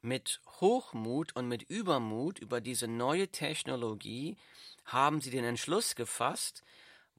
Mit 0.02 0.40
Hochmut 0.60 1.36
und 1.36 1.46
mit 1.46 1.62
Übermut 1.62 2.40
über 2.40 2.60
diese 2.60 2.88
neue 2.88 3.28
Technologie 3.28 4.36
haben 4.84 5.20
sie 5.20 5.30
den 5.30 5.44
Entschluss 5.44 5.94
gefasst, 5.94 6.64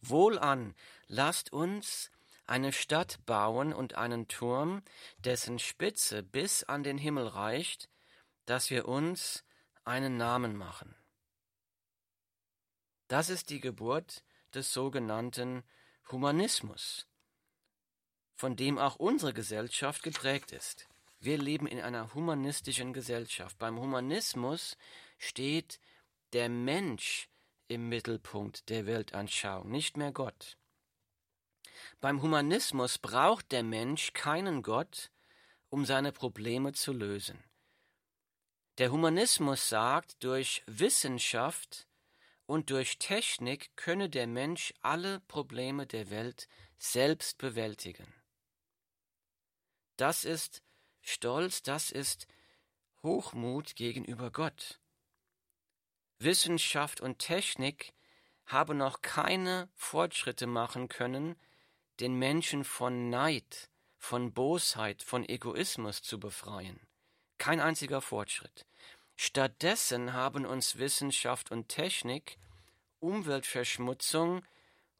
wohlan, 0.02 0.76
lasst 1.08 1.54
uns 1.54 2.12
eine 2.46 2.74
Stadt 2.74 3.26
bauen 3.26 3.74
und 3.74 3.96
einen 3.96 4.28
Turm, 4.28 4.84
dessen 5.18 5.60
Spitze 5.60 6.24
bis 6.24 6.66
an 6.66 6.84
den 6.84 6.98
Himmel 6.98 7.28
reicht, 7.28 7.90
dass 8.46 8.70
wir 8.70 8.86
uns 8.86 9.46
einen 9.86 10.18
Namen 10.18 10.58
machen. 10.58 10.94
Das 13.08 13.30
ist 13.30 13.50
die 13.50 13.62
Geburt 13.62 14.26
des 14.54 14.74
sogenannten 14.74 15.64
Humanismus, 16.12 17.08
von 18.36 18.58
dem 18.58 18.78
auch 18.78 18.98
unsere 18.98 19.34
Gesellschaft 19.34 20.04
geprägt 20.04 20.52
ist. 20.52 20.88
Wir 21.24 21.38
leben 21.38 21.68
in 21.68 21.80
einer 21.80 22.14
humanistischen 22.14 22.92
Gesellschaft. 22.92 23.58
Beim 23.58 23.80
Humanismus 23.80 24.76
steht 25.18 25.80
der 26.34 26.50
Mensch 26.50 27.30
im 27.70 27.88
Mittelpunkt 27.88 28.68
der 28.68 28.86
Weltanschauung, 28.86 29.72
nicht 29.72 29.96
mehr 29.96 30.12
Gott. 30.12 30.58
Beim 32.02 32.22
Humanismus 32.22 32.98
braucht 32.98 33.54
der 33.54 33.64
Mensch 33.64 34.12
keinen 34.12 34.64
Gott, 34.64 35.12
um 35.70 35.86
seine 35.86 36.12
Probleme 36.12 36.74
zu 36.74 36.92
lösen. 36.92 37.42
Der 38.78 38.92
Humanismus 38.92 39.70
sagt, 39.70 40.22
durch 40.26 40.62
Wissenschaft 40.68 41.88
und 42.48 42.70
durch 42.70 43.00
Technik 43.00 43.78
könne 43.78 44.10
der 44.10 44.28
Mensch 44.28 44.74
alle 44.82 45.22
Probleme 45.22 45.88
der 45.88 46.10
Welt 46.10 46.50
selbst 46.78 47.38
bewältigen. 47.38 48.14
Das 49.96 50.26
ist 50.26 50.62
Stolz, 51.04 51.62
das 51.62 51.92
ist 51.92 52.28
Hochmut 53.04 53.76
gegenüber 53.76 54.32
Gott. 54.32 54.80
Wissenschaft 56.18 57.02
und 57.02 57.20
Technik 57.20 57.94
haben 58.46 58.78
noch 58.78 59.02
keine 59.02 59.70
Fortschritte 59.76 60.48
machen 60.48 60.88
können, 60.88 61.36
den 62.00 62.16
Menschen 62.16 62.64
von 62.64 63.10
Neid, 63.10 63.70
von 63.98 64.34
Bosheit, 64.34 65.04
von 65.04 65.28
Egoismus 65.28 66.02
zu 66.02 66.20
befreien. 66.20 66.80
Kein 67.38 67.60
einziger 67.60 68.02
Fortschritt. 68.02 68.66
Stattdessen 69.16 70.14
haben 70.14 70.46
uns 70.46 70.78
Wissenschaft 70.78 71.52
und 71.52 71.68
Technik 71.68 72.38
Umweltverschmutzung 73.00 74.46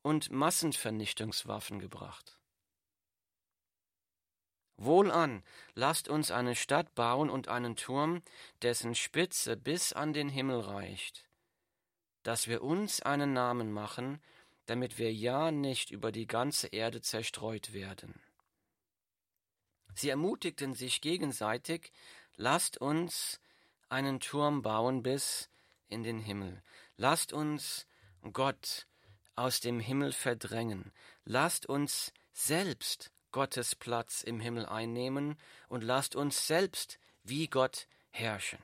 und 0.02 0.30
Massenvernichtungswaffen 0.30 1.80
gebracht. 1.80 2.38
Wohlan, 4.86 5.44
lasst 5.76 6.08
uns 6.08 6.32
eine 6.32 6.56
Stadt 6.56 6.94
bauen 6.96 7.30
und 7.30 7.48
einen 7.48 7.76
Turm, 7.76 8.22
dessen 8.62 8.96
Spitze 8.96 9.58
bis 9.58 9.94
an 9.94 10.14
den 10.14 10.30
Himmel 10.30 10.60
reicht, 10.60 11.28
dass 12.24 12.48
wir 12.48 12.64
uns 12.64 13.02
einen 13.02 13.34
Namen 13.34 13.72
machen, 13.72 14.22
damit 14.66 14.98
wir 14.98 15.14
ja 15.14 15.52
nicht 15.52 15.92
über 15.92 16.12
die 16.12 16.28
ganze 16.28 16.68
Erde 16.68 17.02
zerstreut 17.02 17.74
werden. 17.74 18.22
Sie 19.96 20.10
ermutigten 20.10 20.74
sich 20.74 21.02
gegenseitig, 21.02 21.92
lasst 22.36 22.78
uns 22.78 23.40
einen 23.90 24.20
Turm 24.20 24.62
bauen 24.62 25.04
bis 25.04 25.50
in 25.88 26.04
den 26.04 26.20
Himmel, 26.20 26.64
lasst 26.98 27.32
uns 27.32 27.86
Gott 28.32 28.88
aus 29.36 29.60
dem 29.60 29.80
Himmel 29.80 30.12
verdrängen, 30.12 30.92
lasst 31.26 31.68
uns 31.68 32.14
selbst 32.34 33.12
Gottes 33.34 33.76
Platz 33.76 34.24
im 34.24 34.40
Himmel 34.40 34.66
einnehmen 34.66 35.38
und 35.68 35.84
lasst 35.84 36.16
uns 36.16 36.48
selbst 36.48 37.00
wie 37.24 37.48
Gott 37.48 37.88
herrschen. 38.12 38.60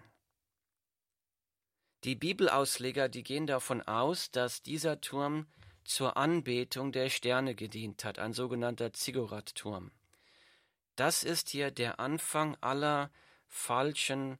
Die 2.05 2.15
Bibelausleger, 2.15 3.09
die 3.09 3.23
gehen 3.23 3.45
davon 3.45 3.81
aus, 3.81 4.31
dass 4.31 4.63
dieser 4.63 5.01
Turm 5.01 5.47
zur 5.83 6.15
Anbetung 6.15 6.93
der 6.93 7.09
Sterne 7.09 7.55
gedient 7.55 8.05
hat, 8.05 8.19
ein 8.19 8.31
sogenannter 8.31 8.93
Ziggurat-Turm. 8.93 9.91
Das 10.95 11.23
ist 11.23 11.49
hier 11.49 11.71
der 11.71 11.99
Anfang 11.99 12.55
aller 12.61 13.11
falschen 13.47 14.37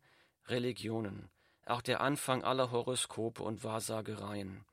Religionen, 0.48 1.30
auch 1.66 1.82
der 1.82 2.02
Anfang 2.02 2.44
aller 2.44 2.72
Horoskope 2.72 3.44
und 3.44 3.64
Wahrsagereien. 3.64 4.64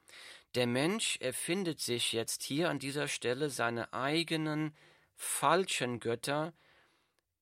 Der 0.55 0.67
Mensch 0.67 1.17
erfindet 1.21 1.81
sich 1.81 2.13
jetzt 2.13 2.43
hier 2.43 2.71
an 2.71 2.79
dieser 2.79 3.09
Stelle 3.09 3.51
seine 3.51 3.93
eigenen 3.93 4.75
falschen 5.17 6.01
Götter. 6.01 6.53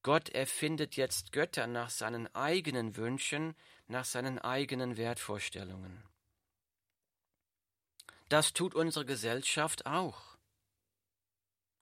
Gott 0.02 0.28
erfindet 0.31 0.97
jetzt 0.97 1.33
Götter 1.33 1.66
nach 1.66 1.90
seinen 1.90 2.35
eigenen 2.35 2.97
Wünschen, 2.97 3.54
nach 3.87 4.04
seinen 4.04 4.38
eigenen 4.38 4.97
Wertvorstellungen. 4.97 6.02
Das 8.28 8.52
tut 8.52 8.75
unsere 8.75 9.04
Gesellschaft 9.04 9.87
auch. 9.87 10.37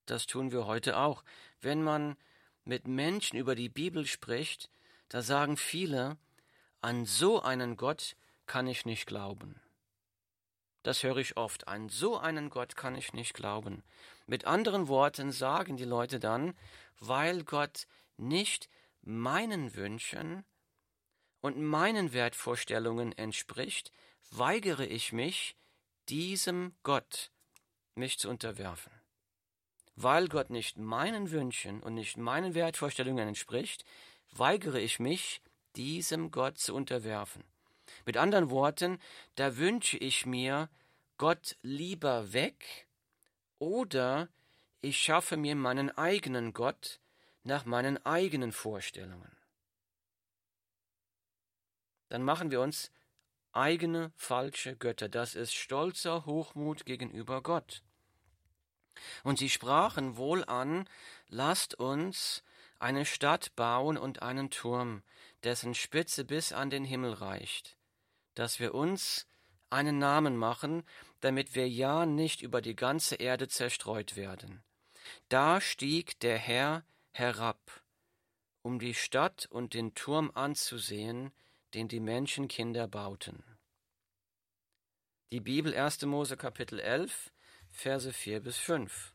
Das 0.06 0.26
tun 0.26 0.50
wir 0.50 0.66
heute 0.66 0.98
auch. 0.98 1.24
Wenn 1.60 1.82
man 1.82 2.16
mit 2.64 2.86
Menschen 2.86 3.38
über 3.38 3.54
die 3.54 3.68
Bibel 3.68 4.06
spricht, 4.06 4.70
da 5.08 5.22
sagen 5.22 5.56
viele, 5.56 6.18
an 6.80 7.06
so 7.06 7.40
einen 7.40 7.76
Gott 7.76 8.16
kann 8.46 8.66
ich 8.66 8.84
nicht 8.84 9.06
glauben. 9.06 9.61
Das 10.82 11.02
höre 11.02 11.18
ich 11.18 11.36
oft. 11.36 11.68
An 11.68 11.88
so 11.88 12.18
einen 12.18 12.50
Gott 12.50 12.76
kann 12.76 12.96
ich 12.96 13.12
nicht 13.12 13.34
glauben. 13.34 13.82
Mit 14.26 14.46
anderen 14.46 14.88
Worten 14.88 15.30
sagen 15.30 15.76
die 15.76 15.84
Leute 15.84 16.18
dann, 16.18 16.54
weil 16.98 17.44
Gott 17.44 17.86
nicht 18.16 18.68
meinen 19.02 19.74
Wünschen 19.74 20.44
und 21.40 21.60
meinen 21.60 22.12
Wertvorstellungen 22.12 23.12
entspricht, 23.12 23.92
weigere 24.30 24.86
ich 24.86 25.12
mich, 25.12 25.56
diesem 26.08 26.74
Gott 26.82 27.30
mich 27.94 28.18
zu 28.18 28.28
unterwerfen. 28.28 28.92
Weil 29.94 30.28
Gott 30.28 30.50
nicht 30.50 30.78
meinen 30.78 31.30
Wünschen 31.30 31.82
und 31.82 31.94
nicht 31.94 32.16
meinen 32.16 32.54
Wertvorstellungen 32.54 33.28
entspricht, 33.28 33.84
weigere 34.30 34.80
ich 34.80 34.98
mich, 34.98 35.42
diesem 35.76 36.30
Gott 36.30 36.58
zu 36.58 36.74
unterwerfen. 36.74 37.44
Mit 38.04 38.16
anderen 38.16 38.50
Worten, 38.50 38.98
da 39.36 39.56
wünsche 39.56 39.96
ich 39.98 40.26
mir 40.26 40.68
Gott 41.18 41.56
lieber 41.62 42.32
weg 42.32 42.86
oder 43.58 44.28
ich 44.80 44.98
schaffe 44.98 45.36
mir 45.36 45.54
meinen 45.54 45.96
eigenen 45.96 46.52
Gott 46.52 47.00
nach 47.44 47.64
meinen 47.64 48.04
eigenen 48.04 48.52
Vorstellungen. 48.52 49.36
dann 52.12 52.24
machen 52.24 52.50
wir 52.50 52.60
uns 52.60 52.92
eigene 53.52 54.12
falsche 54.16 54.76
Götter. 54.76 55.08
Das 55.08 55.34
ist 55.34 55.54
stolzer 55.54 56.26
Hochmut 56.26 56.84
gegenüber 56.84 57.42
Gott. 57.42 57.82
Und 59.24 59.38
sie 59.38 59.48
sprachen 59.48 60.18
wohl 60.18 60.44
an, 60.44 60.86
lasst 61.28 61.74
uns 61.74 62.44
eine 62.78 63.06
Stadt 63.06 63.56
bauen 63.56 63.96
und 63.96 64.20
einen 64.20 64.50
Turm, 64.50 65.02
dessen 65.42 65.74
Spitze 65.74 66.26
bis 66.26 66.52
an 66.52 66.68
den 66.68 66.84
Himmel 66.84 67.14
reicht, 67.14 67.78
dass 68.34 68.60
wir 68.60 68.74
uns 68.74 69.26
einen 69.70 69.98
Namen 69.98 70.36
machen, 70.36 70.84
damit 71.20 71.54
wir 71.54 71.68
ja 71.68 72.06
nicht 72.06 72.42
über 72.42 72.60
die 72.60 72.76
ganze 72.76 73.16
Erde 73.16 73.48
zerstreut 73.48 74.16
werden. 74.16 74.62
Da 75.28 75.60
stieg 75.60 76.20
der 76.20 76.38
Herr 76.38 76.84
herab, 77.10 77.82
um 78.62 78.78
die 78.78 78.94
Stadt 78.94 79.46
und 79.46 79.74
den 79.74 79.94
Turm 79.94 80.30
anzusehen, 80.34 81.32
den 81.74 81.88
die 81.88 82.00
Menschenkinder 82.00 82.86
bauten. 82.86 83.42
Die 85.32 85.40
Bibel 85.40 85.74
1. 85.74 86.02
Mose 86.02 86.36
Kapitel 86.36 86.78
11, 86.78 87.32
Verse 87.70 88.12
4 88.12 88.40
bis 88.40 88.58
5. 88.58 89.14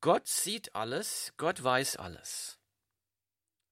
Gott 0.00 0.26
sieht 0.26 0.74
alles, 0.74 1.34
Gott 1.36 1.62
weiß 1.62 1.96
alles. 1.96 2.57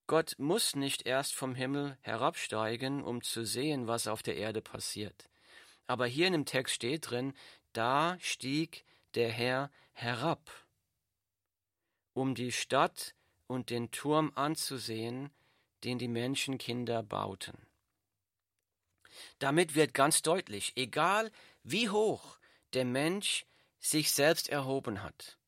Gott 0.07 0.37
muss 0.39 0.77
nicht 0.77 1.07
erst 1.07 1.35
vom 1.35 1.55
Himmel 1.55 1.99
herabsteigen, 2.01 3.03
um 3.03 3.23
zu 3.23 3.45
sehen, 3.45 3.89
was 3.89 4.07
auf 4.07 4.23
der 4.23 4.37
Erde 4.37 4.63
passiert. 4.63 5.29
Aber 5.87 6.07
hier 6.07 6.29
in 6.29 6.33
dem 6.33 6.47
Text 6.47 6.75
steht 6.75 7.11
drin, 7.11 7.35
da 7.73 8.17
stieg 8.21 8.85
der 9.15 9.31
Herr 9.31 9.71
herab, 9.93 10.51
um 12.13 12.35
die 12.35 12.53
Stadt 12.53 13.15
und 13.47 13.71
den 13.71 13.91
Turm 13.91 14.33
anzusehen, 14.35 15.31
den 15.85 15.99
die 15.99 16.09
Menschenkinder 16.09 17.03
bauten. 17.03 17.67
Damit 19.39 19.75
wird 19.75 19.95
ganz 19.95 20.23
deutlich, 20.23 20.73
egal 20.77 21.31
wie 21.63 21.89
hoch 21.89 22.39
der 22.75 22.85
Mensch 22.85 23.47
sich 23.79 24.13
selbst 24.13 24.49
erhoben 24.49 25.03
hat, 25.03 25.39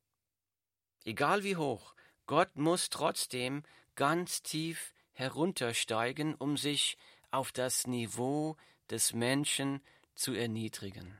egal 1.04 1.44
wie 1.44 1.56
hoch, 1.56 1.94
Gott 2.26 2.56
muss 2.56 2.90
trotzdem 2.90 3.62
ganz 3.98 4.44
tief 4.44 4.94
heruntersteigen, 5.12 6.36
um 6.36 6.56
sich 6.56 6.96
auf 7.32 7.50
das 7.50 7.88
Niveau 7.88 8.56
des 8.88 9.12
Menschen 9.12 9.82
zu 10.14 10.34
erniedrigen. 10.34 11.18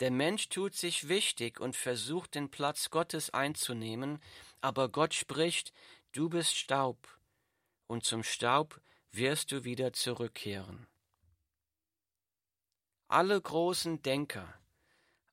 Der 0.00 0.10
Mensch 0.10 0.50
tut 0.50 0.74
sich 0.74 1.08
wichtig 1.08 1.58
und 1.58 1.74
versucht 1.74 2.34
den 2.34 2.50
Platz 2.50 2.90
Gottes 2.90 3.30
einzunehmen, 3.30 4.20
aber 4.60 4.90
Gott 4.90 5.14
spricht, 5.14 5.72
du 6.12 6.28
bist 6.28 6.54
Staub, 6.54 7.08
und 7.86 8.04
zum 8.04 8.22
Staub 8.22 8.78
wirst 9.10 9.52
du 9.52 9.64
wieder 9.64 9.94
zurückkehren. 9.94 10.86
Alle 13.08 13.40
großen 13.40 14.02
Denker, 14.02 14.52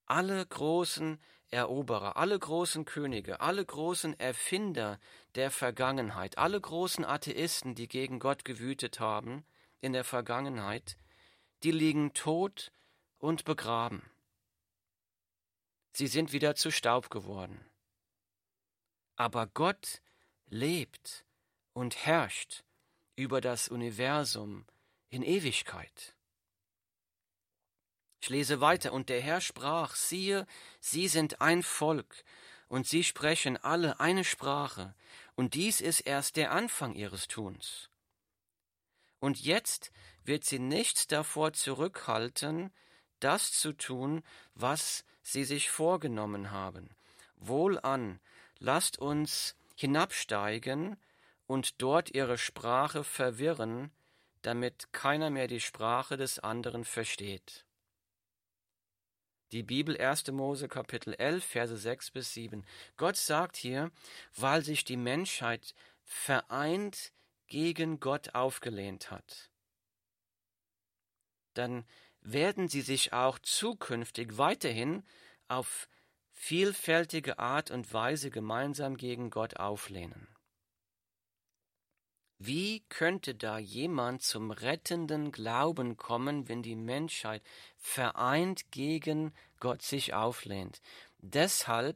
alle 0.05 0.45
großen 0.45 1.19
Eroberer, 1.53 2.17
alle 2.17 2.37
großen 2.37 2.83
Könige, 2.83 3.39
alle 3.39 3.63
großen 3.63 4.19
Erfinder 4.19 4.99
der 5.35 5.51
Vergangenheit, 5.51 6.37
alle 6.39 6.59
großen 6.59 7.05
Atheisten, 7.05 7.75
die 7.75 7.87
gegen 7.87 8.19
Gott 8.19 8.43
gewütet 8.43 8.99
haben 8.99 9.45
in 9.79 9.93
der 9.93 10.03
Vergangenheit, 10.03 10.97
die 11.61 11.71
liegen 11.71 12.13
tot 12.13 12.71
und 13.19 13.45
begraben. 13.45 14.01
Sie 15.91 16.07
sind 16.07 16.33
wieder 16.33 16.55
zu 16.55 16.71
Staub 16.71 17.11
geworden. 17.11 17.63
Aber 19.15 19.45
Gott 19.45 20.01
lebt 20.47 21.23
und 21.73 21.95
herrscht 22.05 22.63
über 23.15 23.41
das 23.41 23.67
Universum 23.67 24.65
in 25.09 25.21
Ewigkeit. 25.21 26.15
Ich 28.23 28.29
lese 28.29 28.61
weiter, 28.61 28.93
und 28.93 29.09
der 29.09 29.19
Herr 29.19 29.41
sprach, 29.41 29.95
siehe, 29.95 30.47
sie 30.79 31.09
sind 31.09 31.41
ein 31.41 31.61
Volk, 31.61 32.23
und 32.69 32.87
sie 32.87 33.03
sprechen 33.03 33.57
alle 33.57 33.99
eine 33.99 34.23
Sprache, 34.23 34.95
und 35.35 35.55
dies 35.55 35.81
ist 35.81 35.99
erst 35.99 36.37
der 36.37 36.53
Anfang 36.53 36.93
ihres 36.93 37.27
Tuns. 37.27 37.89
Und 39.19 39.41
jetzt 39.41 39.91
wird 40.23 40.45
sie 40.45 40.59
nichts 40.59 41.05
davor 41.07 41.51
zurückhalten, 41.51 42.71
das 43.19 43.51
zu 43.51 43.73
tun, 43.73 44.23
was 44.55 45.03
sie 45.21 45.43
sich 45.43 45.69
vorgenommen 45.69 46.49
haben. 46.49 46.95
Wohlan, 47.35 48.21
lasst 48.57 48.99
uns 48.99 49.57
hinabsteigen 49.75 50.95
und 51.45 51.81
dort 51.81 52.15
ihre 52.15 52.37
Sprache 52.37 53.03
verwirren, 53.03 53.91
damit 54.43 54.93
keiner 54.93 55.29
mehr 55.29 55.47
die 55.47 55.59
Sprache 55.59 56.15
des 56.15 56.39
anderen 56.39 56.85
versteht. 56.85 57.65
Die 59.53 59.61
Bibel 59.61 59.95
1. 59.95 60.31
Mose 60.31 60.67
Kapitel 60.67 61.13
11 61.13 61.45
Verse 61.45 61.77
6 61.77 62.09
bis 62.09 62.33
7. 62.33 62.65
Gott 62.97 63.17
sagt 63.17 63.55
hier, 63.55 63.91
weil 64.35 64.63
sich 64.63 64.83
die 64.83 64.97
Menschheit 64.97 65.75
vereint 66.05 67.13
gegen 67.45 67.99
Gott 67.99 68.33
aufgelehnt 68.33 69.11
hat, 69.11 69.51
dann 71.53 71.85
werden 72.21 72.67
sie 72.67 72.81
sich 72.81 73.13
auch 73.13 73.37
zukünftig 73.37 74.39
weiterhin 74.39 75.03
auf 75.47 75.87
vielfältige 76.31 77.37
Art 77.37 77.69
und 77.69 77.93
Weise 77.93 78.31
gemeinsam 78.31 78.97
gegen 78.97 79.29
Gott 79.29 79.57
auflehnen. 79.57 80.32
Wie 82.45 82.81
könnte 82.89 83.35
da 83.35 83.57
jemand 83.57 84.21
zum 84.21 84.51
rettenden 84.51 85.31
Glauben 85.31 85.95
kommen, 85.95 86.49
wenn 86.49 86.61
die 86.61 86.75
Menschheit 86.75 87.41
vereint 87.77 88.69
gegen 88.69 89.33
Gott 89.61 89.81
sich 89.81 90.13
auflehnt? 90.13 90.81
Deshalb, 91.19 91.95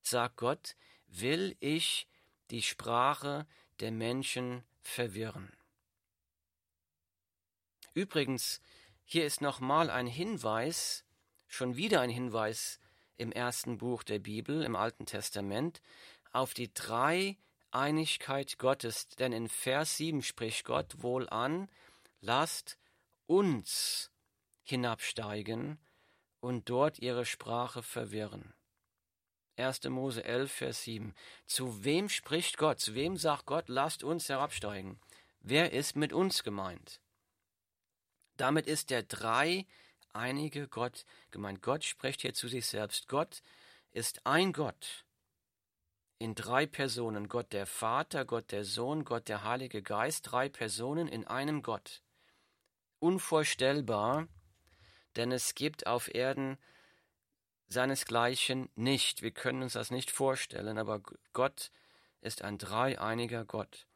sagt 0.00 0.36
Gott, 0.36 0.74
will 1.06 1.56
ich 1.60 2.08
die 2.50 2.62
Sprache 2.62 3.46
der 3.78 3.92
Menschen 3.92 4.64
verwirren. 4.82 5.52
Übrigens, 7.94 8.60
hier 9.04 9.26
ist 9.26 9.40
nochmal 9.40 9.90
ein 9.90 10.08
Hinweis, 10.08 11.04
schon 11.46 11.76
wieder 11.76 12.00
ein 12.00 12.10
Hinweis 12.10 12.80
im 13.16 13.30
ersten 13.30 13.78
Buch 13.78 14.02
der 14.02 14.18
Bibel, 14.18 14.64
im 14.64 14.74
Alten 14.74 15.06
Testament, 15.06 15.80
auf 16.32 16.52
die 16.52 16.74
drei 16.74 17.36
Einigkeit 17.70 18.58
Gottes, 18.58 19.08
denn 19.08 19.32
in 19.32 19.48
Vers 19.48 19.96
7 19.96 20.22
spricht 20.22 20.64
Gott 20.64 21.02
wohl 21.02 21.28
an, 21.28 21.68
lasst 22.20 22.78
uns 23.26 24.10
hinabsteigen 24.62 25.78
und 26.40 26.68
dort 26.68 26.98
ihre 26.98 27.24
Sprache 27.24 27.82
verwirren. 27.82 28.54
1. 29.56 29.84
Mose 29.84 30.24
11, 30.24 30.52
Vers 30.52 30.84
7. 30.84 31.14
Zu 31.46 31.84
wem 31.84 32.08
spricht 32.08 32.58
Gott? 32.58 32.80
Zu 32.80 32.94
wem 32.94 33.16
sagt 33.16 33.46
Gott, 33.46 33.68
lasst 33.68 34.04
uns 34.04 34.28
herabsteigen? 34.28 35.00
Wer 35.40 35.72
ist 35.72 35.96
mit 35.96 36.12
uns 36.12 36.44
gemeint? 36.44 37.00
Damit 38.36 38.66
ist 38.66 38.90
der 38.90 39.02
dreieinige 39.02 40.68
Gott 40.68 41.04
gemeint. 41.32 41.60
Gott 41.60 41.84
spricht 41.84 42.20
hier 42.20 42.34
zu 42.34 42.46
sich 42.46 42.66
selbst. 42.66 43.08
Gott 43.08 43.42
ist 43.90 44.24
ein 44.24 44.52
Gott 44.52 45.04
in 46.18 46.34
drei 46.34 46.66
Personen, 46.66 47.28
Gott 47.28 47.52
der 47.52 47.66
Vater, 47.66 48.24
Gott 48.24 48.50
der 48.50 48.64
Sohn, 48.64 49.04
Gott 49.04 49.28
der 49.28 49.44
Heilige 49.44 49.82
Geist, 49.82 50.30
drei 50.30 50.48
Personen 50.48 51.08
in 51.08 51.26
einem 51.26 51.62
Gott. 51.62 52.02
Unvorstellbar, 52.98 54.26
denn 55.16 55.30
es 55.30 55.54
gibt 55.54 55.86
auf 55.86 56.12
Erden 56.12 56.58
seinesgleichen 57.68 58.68
nicht. 58.74 59.22
Wir 59.22 59.30
können 59.30 59.62
uns 59.62 59.74
das 59.74 59.90
nicht 59.90 60.10
vorstellen, 60.10 60.78
aber 60.78 61.00
Gott 61.32 61.70
ist 62.20 62.42
ein 62.42 62.58
dreieiniger 62.58 63.44
Gott. 63.44 63.86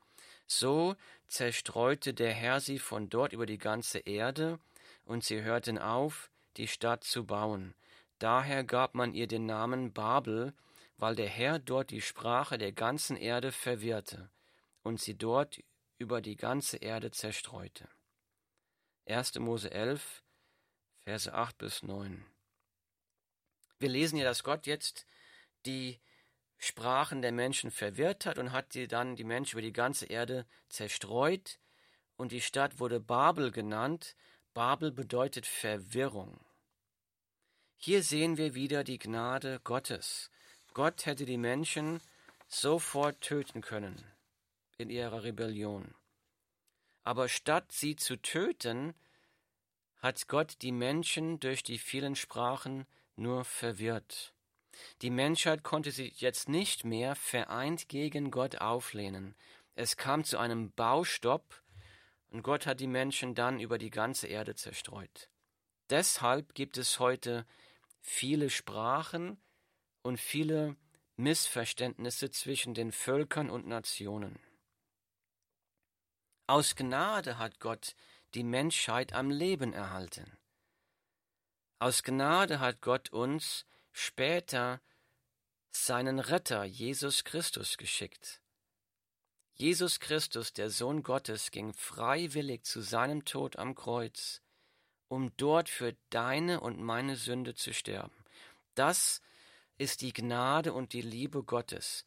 So 0.46 0.94
zerstreute 1.26 2.14
der 2.14 2.32
Herr 2.32 2.60
sie 2.60 2.78
von 2.78 3.08
dort 3.08 3.32
über 3.32 3.46
die 3.46 3.58
ganze 3.58 3.98
Erde, 3.98 4.58
und 5.04 5.24
sie 5.24 5.42
hörten 5.42 5.78
auf, 5.78 6.30
die 6.56 6.68
Stadt 6.68 7.02
zu 7.02 7.24
bauen. 7.24 7.74
Daher 8.18 8.62
gab 8.62 8.94
man 8.94 9.14
ihr 9.14 9.26
den 9.26 9.46
Namen 9.46 9.92
Babel, 9.92 10.52
weil 10.96 11.14
der 11.14 11.28
Herr 11.28 11.58
dort 11.58 11.90
die 11.90 12.00
Sprache 12.00 12.58
der 12.58 12.72
ganzen 12.72 13.16
Erde 13.16 13.52
verwirrte 13.52 14.30
und 14.82 15.00
sie 15.00 15.16
dort 15.16 15.62
über 15.98 16.20
die 16.20 16.36
ganze 16.36 16.76
Erde 16.78 17.10
zerstreute. 17.10 17.88
1. 19.06 19.38
Mose 19.38 19.70
11, 19.70 20.22
Verse 21.00 21.32
8 21.32 21.58
bis 21.58 21.82
9. 21.82 22.24
Wir 23.78 23.88
lesen 23.88 24.16
hier, 24.16 24.24
dass 24.24 24.44
Gott 24.44 24.66
jetzt 24.66 25.06
die 25.66 26.00
Sprachen 26.58 27.22
der 27.22 27.32
Menschen 27.32 27.72
verwirrt 27.72 28.24
hat 28.24 28.38
und 28.38 28.52
hat 28.52 28.74
die 28.74 28.86
dann 28.86 29.16
die 29.16 29.24
Menschen 29.24 29.56
über 29.56 29.62
die 29.62 29.72
ganze 29.72 30.06
Erde 30.06 30.46
zerstreut 30.68 31.58
und 32.16 32.30
die 32.30 32.40
Stadt 32.40 32.78
wurde 32.78 33.00
Babel 33.00 33.50
genannt. 33.50 34.14
Babel 34.54 34.92
bedeutet 34.92 35.46
Verwirrung. 35.46 36.44
Hier 37.76 38.04
sehen 38.04 38.36
wir 38.36 38.54
wieder 38.54 38.84
die 38.84 39.00
Gnade 39.00 39.58
Gottes. 39.64 40.30
Gott 40.74 41.06
hätte 41.06 41.24
die 41.24 41.38
Menschen 41.38 42.00
sofort 42.48 43.20
töten 43.20 43.60
können 43.60 44.02
in 44.78 44.90
ihrer 44.90 45.22
Rebellion. 45.22 45.94
Aber 47.04 47.28
statt 47.28 47.72
sie 47.72 47.96
zu 47.96 48.16
töten, 48.16 48.94
hat 49.96 50.28
Gott 50.28 50.56
die 50.62 50.72
Menschen 50.72 51.38
durch 51.40 51.62
die 51.62 51.78
vielen 51.78 52.16
Sprachen 52.16 52.86
nur 53.16 53.44
verwirrt. 53.44 54.32
Die 55.02 55.10
Menschheit 55.10 55.62
konnte 55.62 55.90
sich 55.90 56.20
jetzt 56.20 56.48
nicht 56.48 56.84
mehr 56.84 57.14
vereint 57.14 57.88
gegen 57.88 58.30
Gott 58.30 58.56
auflehnen. 58.56 59.34
Es 59.74 59.96
kam 59.96 60.24
zu 60.24 60.38
einem 60.38 60.72
Baustopp 60.72 61.62
und 62.30 62.42
Gott 62.42 62.66
hat 62.66 62.80
die 62.80 62.86
Menschen 62.86 63.34
dann 63.34 63.60
über 63.60 63.78
die 63.78 63.90
ganze 63.90 64.26
Erde 64.26 64.54
zerstreut. 64.54 65.28
Deshalb 65.90 66.54
gibt 66.54 66.78
es 66.78 66.98
heute 66.98 67.46
viele 68.00 68.50
Sprachen 68.50 69.40
und 70.02 70.18
viele 70.18 70.76
Missverständnisse 71.16 72.30
zwischen 72.30 72.74
den 72.74 72.92
Völkern 72.92 73.50
und 73.50 73.66
Nationen. 73.66 74.38
Aus 76.46 76.74
Gnade 76.74 77.38
hat 77.38 77.60
Gott 77.60 77.94
die 78.34 78.44
Menschheit 78.44 79.12
am 79.12 79.30
Leben 79.30 79.72
erhalten. 79.72 80.36
Aus 81.78 82.02
Gnade 82.02 82.60
hat 82.60 82.80
Gott 82.80 83.10
uns 83.10 83.64
später 83.92 84.80
seinen 85.70 86.18
Retter 86.18 86.64
Jesus 86.64 87.24
Christus 87.24 87.76
geschickt. 87.76 88.40
Jesus 89.54 90.00
Christus, 90.00 90.52
der 90.52 90.70
Sohn 90.70 91.02
Gottes, 91.02 91.50
ging 91.50 91.72
freiwillig 91.72 92.64
zu 92.64 92.80
seinem 92.80 93.24
Tod 93.24 93.56
am 93.56 93.74
Kreuz, 93.74 94.42
um 95.08 95.34
dort 95.36 95.68
für 95.68 95.94
deine 96.10 96.60
und 96.60 96.80
meine 96.80 97.16
Sünde 97.16 97.54
zu 97.54 97.72
sterben. 97.72 98.24
Das 98.74 99.20
ist 99.78 100.00
die 100.00 100.12
Gnade 100.12 100.72
und 100.72 100.92
die 100.92 101.02
Liebe 101.02 101.42
Gottes. 101.42 102.06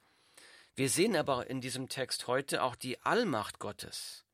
Wir 0.75 0.89
sehen 0.89 1.15
aber 1.15 1.49
in 1.49 1.61
diesem 1.61 1.87
Text 1.87 2.27
heute 2.27 2.63
auch 2.63 2.75
die 2.75 2.99
Allmacht 3.01 3.59
Gottes. 3.59 4.25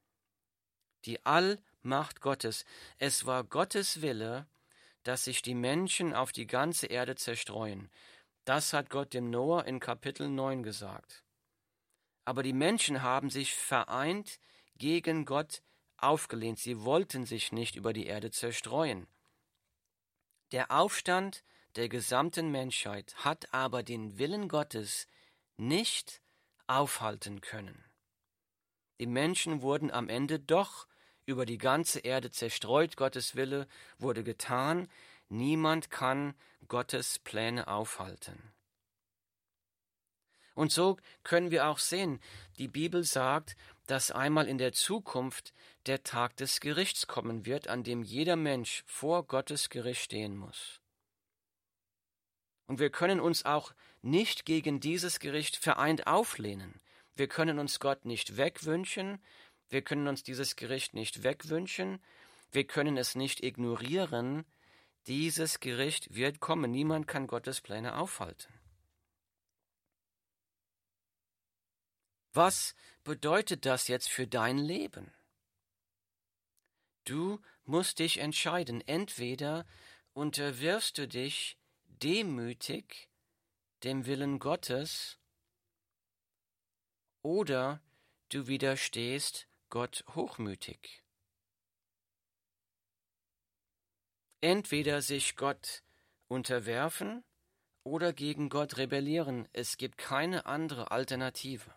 Die 1.05 1.23
Allmacht 1.25 2.21
Gottes. 2.21 2.65
Es 2.97 3.25
war 3.25 3.43
Gottes 3.43 4.01
Wille, 4.01 4.47
dass 5.03 5.25
sich 5.25 5.41
die 5.41 5.55
Menschen 5.55 6.13
auf 6.13 6.31
die 6.31 6.47
ganze 6.47 6.87
Erde 6.87 7.15
zerstreuen. 7.15 7.89
Das 8.45 8.73
hat 8.73 8.89
Gott 8.89 9.13
dem 9.13 9.29
Noah 9.29 9.65
in 9.65 9.79
Kapitel 9.79 10.29
9 10.29 10.63
gesagt. 10.63 11.23
Aber 12.25 12.43
die 12.43 12.53
Menschen 12.53 13.01
haben 13.01 13.29
sich 13.29 13.55
vereint 13.55 14.39
gegen 14.77 15.25
Gott 15.25 15.61
aufgelehnt. 15.97 16.59
Sie 16.59 16.81
wollten 16.81 17.25
sich 17.25 17.51
nicht 17.51 17.75
über 17.75 17.93
die 17.93 18.07
Erde 18.07 18.31
zerstreuen. 18.31 19.07
Der 20.51 20.71
Aufstand 20.71 21.43
der 21.75 21.89
gesamten 21.89 22.51
Menschheit 22.51 23.15
hat 23.17 23.53
aber 23.53 23.83
den 23.83 24.17
Willen 24.17 24.47
Gottes 24.47 25.07
nicht 25.57 26.21
aufhalten 26.67 27.41
können. 27.41 27.83
Die 28.99 29.07
Menschen 29.07 29.61
wurden 29.61 29.89
am 29.91 30.09
Ende 30.09 30.39
doch 30.39 30.87
über 31.25 31.45
die 31.45 31.57
ganze 31.57 31.99
Erde 31.99 32.31
zerstreut, 32.31 32.97
Gottes 32.97 33.35
Wille 33.35 33.67
wurde 33.97 34.23
getan, 34.23 34.87
niemand 35.29 35.89
kann 35.89 36.35
Gottes 36.67 37.19
Pläne 37.19 37.67
aufhalten. 37.67 38.51
Und 40.53 40.71
so 40.71 40.97
können 41.23 41.51
wir 41.51 41.67
auch 41.67 41.79
sehen, 41.79 42.19
die 42.57 42.67
Bibel 42.67 43.03
sagt, 43.03 43.55
dass 43.87 44.11
einmal 44.11 44.47
in 44.47 44.57
der 44.57 44.73
Zukunft 44.73 45.53
der 45.85 46.03
Tag 46.03 46.35
des 46.37 46.59
Gerichts 46.59 47.07
kommen 47.07 47.45
wird, 47.45 47.67
an 47.67 47.83
dem 47.83 48.03
jeder 48.03 48.35
Mensch 48.35 48.83
vor 48.85 49.25
Gottes 49.25 49.69
Gericht 49.69 50.01
stehen 50.01 50.35
muss. 50.35 50.80
Und 52.67 52.79
wir 52.79 52.89
können 52.89 53.19
uns 53.19 53.45
auch 53.45 53.73
nicht 54.01 54.45
gegen 54.45 54.79
dieses 54.79 55.19
Gericht 55.19 55.55
vereint 55.57 56.07
auflehnen. 56.07 56.79
Wir 57.15 57.27
können 57.27 57.59
uns 57.59 57.79
Gott 57.79 58.05
nicht 58.05 58.37
wegwünschen, 58.37 59.21
wir 59.69 59.81
können 59.81 60.07
uns 60.07 60.23
dieses 60.23 60.55
Gericht 60.55 60.93
nicht 60.93 61.23
wegwünschen, 61.23 62.01
wir 62.51 62.65
können 62.65 62.97
es 62.97 63.15
nicht 63.15 63.43
ignorieren. 63.43 64.45
Dieses 65.07 65.59
Gericht 65.59 66.13
wird 66.13 66.39
kommen. 66.39 66.71
Niemand 66.71 67.07
kann 67.07 67.27
Gottes 67.27 67.61
Pläne 67.61 67.97
aufhalten. 67.97 68.53
Was 72.33 72.75
bedeutet 73.03 73.65
das 73.65 73.87
jetzt 73.87 74.09
für 74.09 74.27
dein 74.27 74.57
Leben? 74.57 75.11
Du 77.05 77.39
musst 77.65 77.99
dich 77.99 78.19
entscheiden. 78.19 78.81
Entweder 78.87 79.65
unterwirfst 80.13 80.97
du 80.97 81.07
dich 81.07 81.57
demütig 82.03 83.09
dem 83.83 84.05
Willen 84.05 84.39
Gottes 84.39 85.19
oder 87.21 87.81
du 88.29 88.47
widerstehst 88.47 89.47
Gott 89.69 90.03
hochmütig. 90.15 91.03
Entweder 94.41 95.01
sich 95.01 95.35
Gott 95.35 95.83
unterwerfen 96.27 97.23
oder 97.83 98.13
gegen 98.13 98.49
Gott 98.49 98.77
rebellieren. 98.77 99.47
Es 99.53 99.77
gibt 99.77 99.97
keine 99.97 100.45
andere 100.45 100.91
Alternative. 100.91 101.73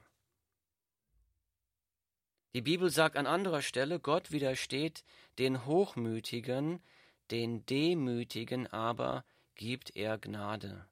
Die 2.55 2.63
Bibel 2.63 2.89
sagt 2.89 3.17
an 3.17 3.27
anderer 3.27 3.63
Stelle, 3.63 4.01
Gott 4.01 4.31
widersteht 4.31 5.05
den 5.39 5.67
Hochmütigen, 5.67 6.83
den 7.31 7.67
Demütigen 7.67 8.67
aber 8.69 9.25
gibt 9.55 9.95
er 9.97 10.19
Gnade. 10.19 10.87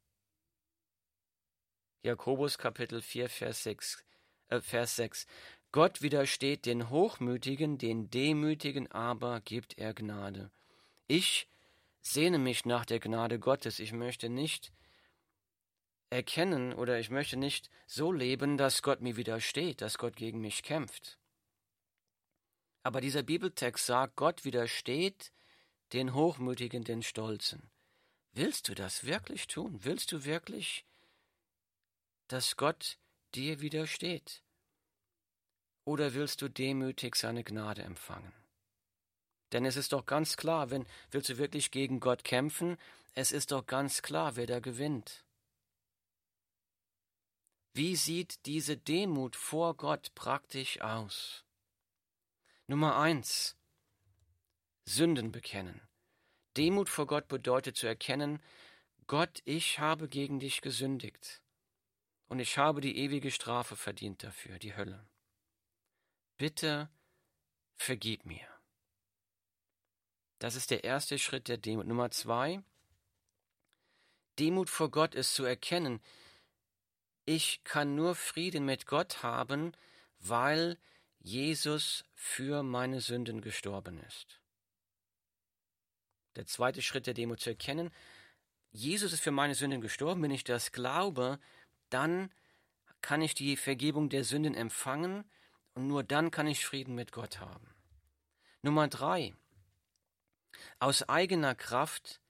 Jakobus 2.02 2.58
Kapitel 2.58 3.00
4, 3.00 3.28
Vers 3.28 3.62
6, 3.62 4.04
äh, 4.48 4.60
Vers 4.60 4.96
6. 4.96 5.26
Gott 5.70 6.02
widersteht 6.02 6.66
den 6.66 6.90
Hochmütigen, 6.90 7.78
den 7.78 8.10
Demütigen 8.10 8.90
aber 8.90 9.40
gibt 9.40 9.78
er 9.78 9.94
Gnade. 9.94 10.50
Ich 11.06 11.48
sehne 12.00 12.38
mich 12.38 12.64
nach 12.64 12.84
der 12.84 13.00
Gnade 13.00 13.38
Gottes. 13.38 13.78
Ich 13.78 13.92
möchte 13.92 14.28
nicht 14.28 14.72
erkennen 16.10 16.74
oder 16.74 16.98
ich 16.98 17.08
möchte 17.08 17.36
nicht 17.36 17.70
so 17.86 18.12
leben, 18.12 18.58
dass 18.58 18.82
Gott 18.82 19.00
mir 19.00 19.16
widersteht, 19.16 19.80
dass 19.80 19.96
Gott 19.96 20.16
gegen 20.16 20.40
mich 20.40 20.62
kämpft. 20.62 21.18
Aber 22.82 23.00
dieser 23.00 23.22
Bibeltext 23.22 23.86
sagt, 23.86 24.16
Gott 24.16 24.44
widersteht 24.44 25.32
den 25.92 26.14
Hochmütigen, 26.14 26.84
den 26.84 27.02
Stolzen. 27.02 27.70
Willst 28.34 28.68
du 28.68 28.74
das 28.74 29.04
wirklich 29.04 29.46
tun? 29.46 29.84
Willst 29.84 30.10
du 30.10 30.24
wirklich, 30.24 30.86
dass 32.28 32.56
Gott 32.56 32.98
dir 33.34 33.60
widersteht? 33.60 34.42
Oder 35.84 36.14
willst 36.14 36.40
du 36.40 36.48
demütig 36.48 37.16
seine 37.16 37.44
Gnade 37.44 37.82
empfangen? 37.82 38.32
Denn 39.52 39.66
es 39.66 39.76
ist 39.76 39.92
doch 39.92 40.06
ganz 40.06 40.38
klar, 40.38 40.70
wenn 40.70 40.86
willst 41.10 41.28
du 41.28 41.36
wirklich 41.36 41.70
gegen 41.70 42.00
Gott 42.00 42.24
kämpfen, 42.24 42.78
es 43.14 43.32
ist 43.32 43.52
doch 43.52 43.66
ganz 43.66 44.00
klar, 44.00 44.36
wer 44.36 44.46
da 44.46 44.60
gewinnt. 44.60 45.26
Wie 47.74 47.96
sieht 47.96 48.46
diese 48.46 48.78
Demut 48.78 49.36
vor 49.36 49.76
Gott 49.76 50.14
praktisch 50.14 50.80
aus? 50.80 51.44
Nummer 52.66 52.96
eins: 52.96 53.56
Sünden 54.86 55.32
bekennen. 55.32 55.82
Demut 56.56 56.88
vor 56.88 57.06
Gott 57.06 57.28
bedeutet 57.28 57.76
zu 57.76 57.86
erkennen, 57.86 58.42
Gott, 59.06 59.42
ich 59.44 59.78
habe 59.78 60.08
gegen 60.08 60.40
dich 60.40 60.60
gesündigt 60.60 61.42
und 62.28 62.38
ich 62.38 62.58
habe 62.58 62.80
die 62.80 62.96
ewige 62.98 63.30
Strafe 63.30 63.76
verdient 63.76 64.22
dafür, 64.22 64.58
die 64.58 64.76
Hölle 64.76 65.06
bitte 66.42 66.90
vergib 67.76 68.26
mir. 68.26 68.48
Das 70.40 70.56
ist 70.56 70.72
der 70.72 70.82
erste 70.82 71.16
Schritt 71.20 71.46
der 71.46 71.56
Demut. 71.56 71.86
Nummer 71.86 72.10
zwei, 72.10 72.64
Demut 74.40 74.68
vor 74.68 74.90
Gott 74.90 75.14
ist 75.14 75.36
zu 75.36 75.44
erkennen, 75.44 76.02
ich 77.26 77.62
kann 77.62 77.94
nur 77.94 78.16
Frieden 78.16 78.64
mit 78.64 78.86
Gott 78.86 79.22
haben, 79.22 79.72
weil 80.18 80.78
Jesus 81.20 82.04
für 82.16 82.64
meine 82.64 83.00
Sünden 83.00 83.40
gestorben 83.40 84.00
ist. 84.00 84.40
Der 86.36 86.46
zweite 86.46 86.82
Schritt 86.82 87.06
der 87.06 87.14
Demut 87.14 87.40
zu 87.40 87.50
erkennen, 87.50 87.90
Jesus 88.70 89.12
ist 89.12 89.22
für 89.22 89.30
meine 89.30 89.54
Sünden 89.54 89.80
gestorben, 89.80 90.22
wenn 90.22 90.30
ich 90.30 90.44
das 90.44 90.72
glaube, 90.72 91.38
dann 91.90 92.30
kann 93.02 93.20
ich 93.20 93.34
die 93.34 93.56
Vergebung 93.56 94.08
der 94.08 94.24
Sünden 94.24 94.54
empfangen 94.54 95.24
und 95.74 95.86
nur 95.86 96.02
dann 96.02 96.30
kann 96.30 96.46
ich 96.46 96.64
Frieden 96.64 96.94
mit 96.94 97.12
Gott 97.12 97.40
haben. 97.40 97.68
Nummer 98.62 98.88
drei. 98.88 99.34
Aus 100.78 101.08
eigener 101.08 101.54
Kraft 101.54 102.20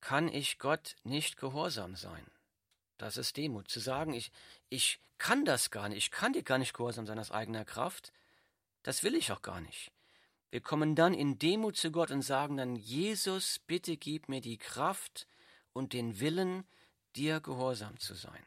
kann 0.00 0.28
ich 0.28 0.58
Gott 0.58 0.96
nicht 1.04 1.36
gehorsam 1.36 1.94
sein. 1.94 2.26
Das 2.96 3.16
ist 3.16 3.36
Demut. 3.36 3.68
Zu 3.68 3.80
sagen, 3.80 4.12
ich, 4.12 4.32
ich 4.68 5.00
kann 5.18 5.44
das 5.44 5.70
gar 5.70 5.88
nicht, 5.88 5.98
ich 5.98 6.10
kann 6.10 6.32
dir 6.32 6.42
gar 6.42 6.58
nicht 6.58 6.74
gehorsam 6.74 7.06
sein 7.06 7.18
aus 7.18 7.30
eigener 7.30 7.64
Kraft, 7.64 8.12
das 8.82 9.02
will 9.02 9.14
ich 9.14 9.30
auch 9.32 9.42
gar 9.42 9.60
nicht. 9.60 9.92
Wir 10.50 10.60
kommen 10.60 10.96
dann 10.96 11.14
in 11.14 11.38
Demut 11.38 11.76
zu 11.76 11.92
Gott 11.92 12.10
und 12.10 12.22
sagen 12.22 12.56
dann, 12.56 12.74
Jesus, 12.74 13.60
bitte 13.60 13.96
gib 13.96 14.28
mir 14.28 14.40
die 14.40 14.58
Kraft 14.58 15.28
und 15.72 15.92
den 15.92 16.18
Willen, 16.18 16.64
dir 17.16 17.40
gehorsam 17.40 17.98
zu 17.98 18.14
sein. 18.14 18.44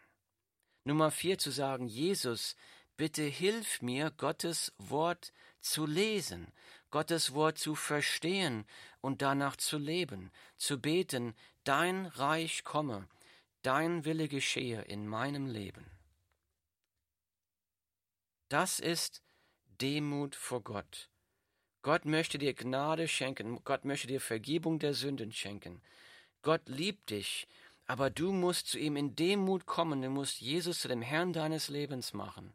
Nummer 0.83 1.11
vier 1.11 1.37
zu 1.37 1.51
sagen, 1.51 1.87
Jesus, 1.87 2.55
bitte 2.97 3.23
hilf 3.23 3.81
mir, 3.81 4.11
Gottes 4.11 4.73
Wort 4.77 5.31
zu 5.61 5.85
lesen, 5.85 6.51
Gottes 6.91 7.33
Wort 7.33 7.57
zu 7.57 7.75
verstehen 7.75 8.65
und 8.99 9.21
danach 9.21 9.55
zu 9.55 9.77
leben, 9.77 10.31
zu 10.57 10.79
beten, 10.79 11.35
dein 11.63 12.05
Reich 12.05 12.65
komme, 12.65 13.07
dein 13.61 14.03
Wille 14.03 14.27
geschehe 14.27 14.81
in 14.81 15.07
meinem 15.07 15.47
Leben. 15.47 15.89
Das 18.49 18.79
ist 18.79 19.23
Demut 19.81 20.35
vor 20.35 20.61
Gott. 20.61 21.09
Gott 21.83 22.05
möchte 22.05 22.37
dir 22.37 22.53
Gnade 22.53 23.09
schenken, 23.09 23.61
Gott 23.65 23.83
möchte 23.83 24.07
dir 24.07 24.21
Vergebung 24.21 24.79
der 24.79 24.93
Sünden 24.93 25.33
schenken. 25.33 25.81
Gott 26.41 26.61
liebt 26.67 27.09
dich, 27.09 27.45
aber 27.87 28.09
du 28.09 28.31
musst 28.31 28.67
zu 28.67 28.79
ihm 28.79 28.95
in 28.95 29.17
Demut 29.17 29.65
kommen, 29.65 30.01
du 30.01 30.09
musst 30.09 30.39
Jesus 30.39 30.79
zu 30.79 30.87
dem 30.87 31.01
Herrn 31.01 31.33
deines 31.33 31.67
Lebens 31.67 32.13
machen, 32.13 32.53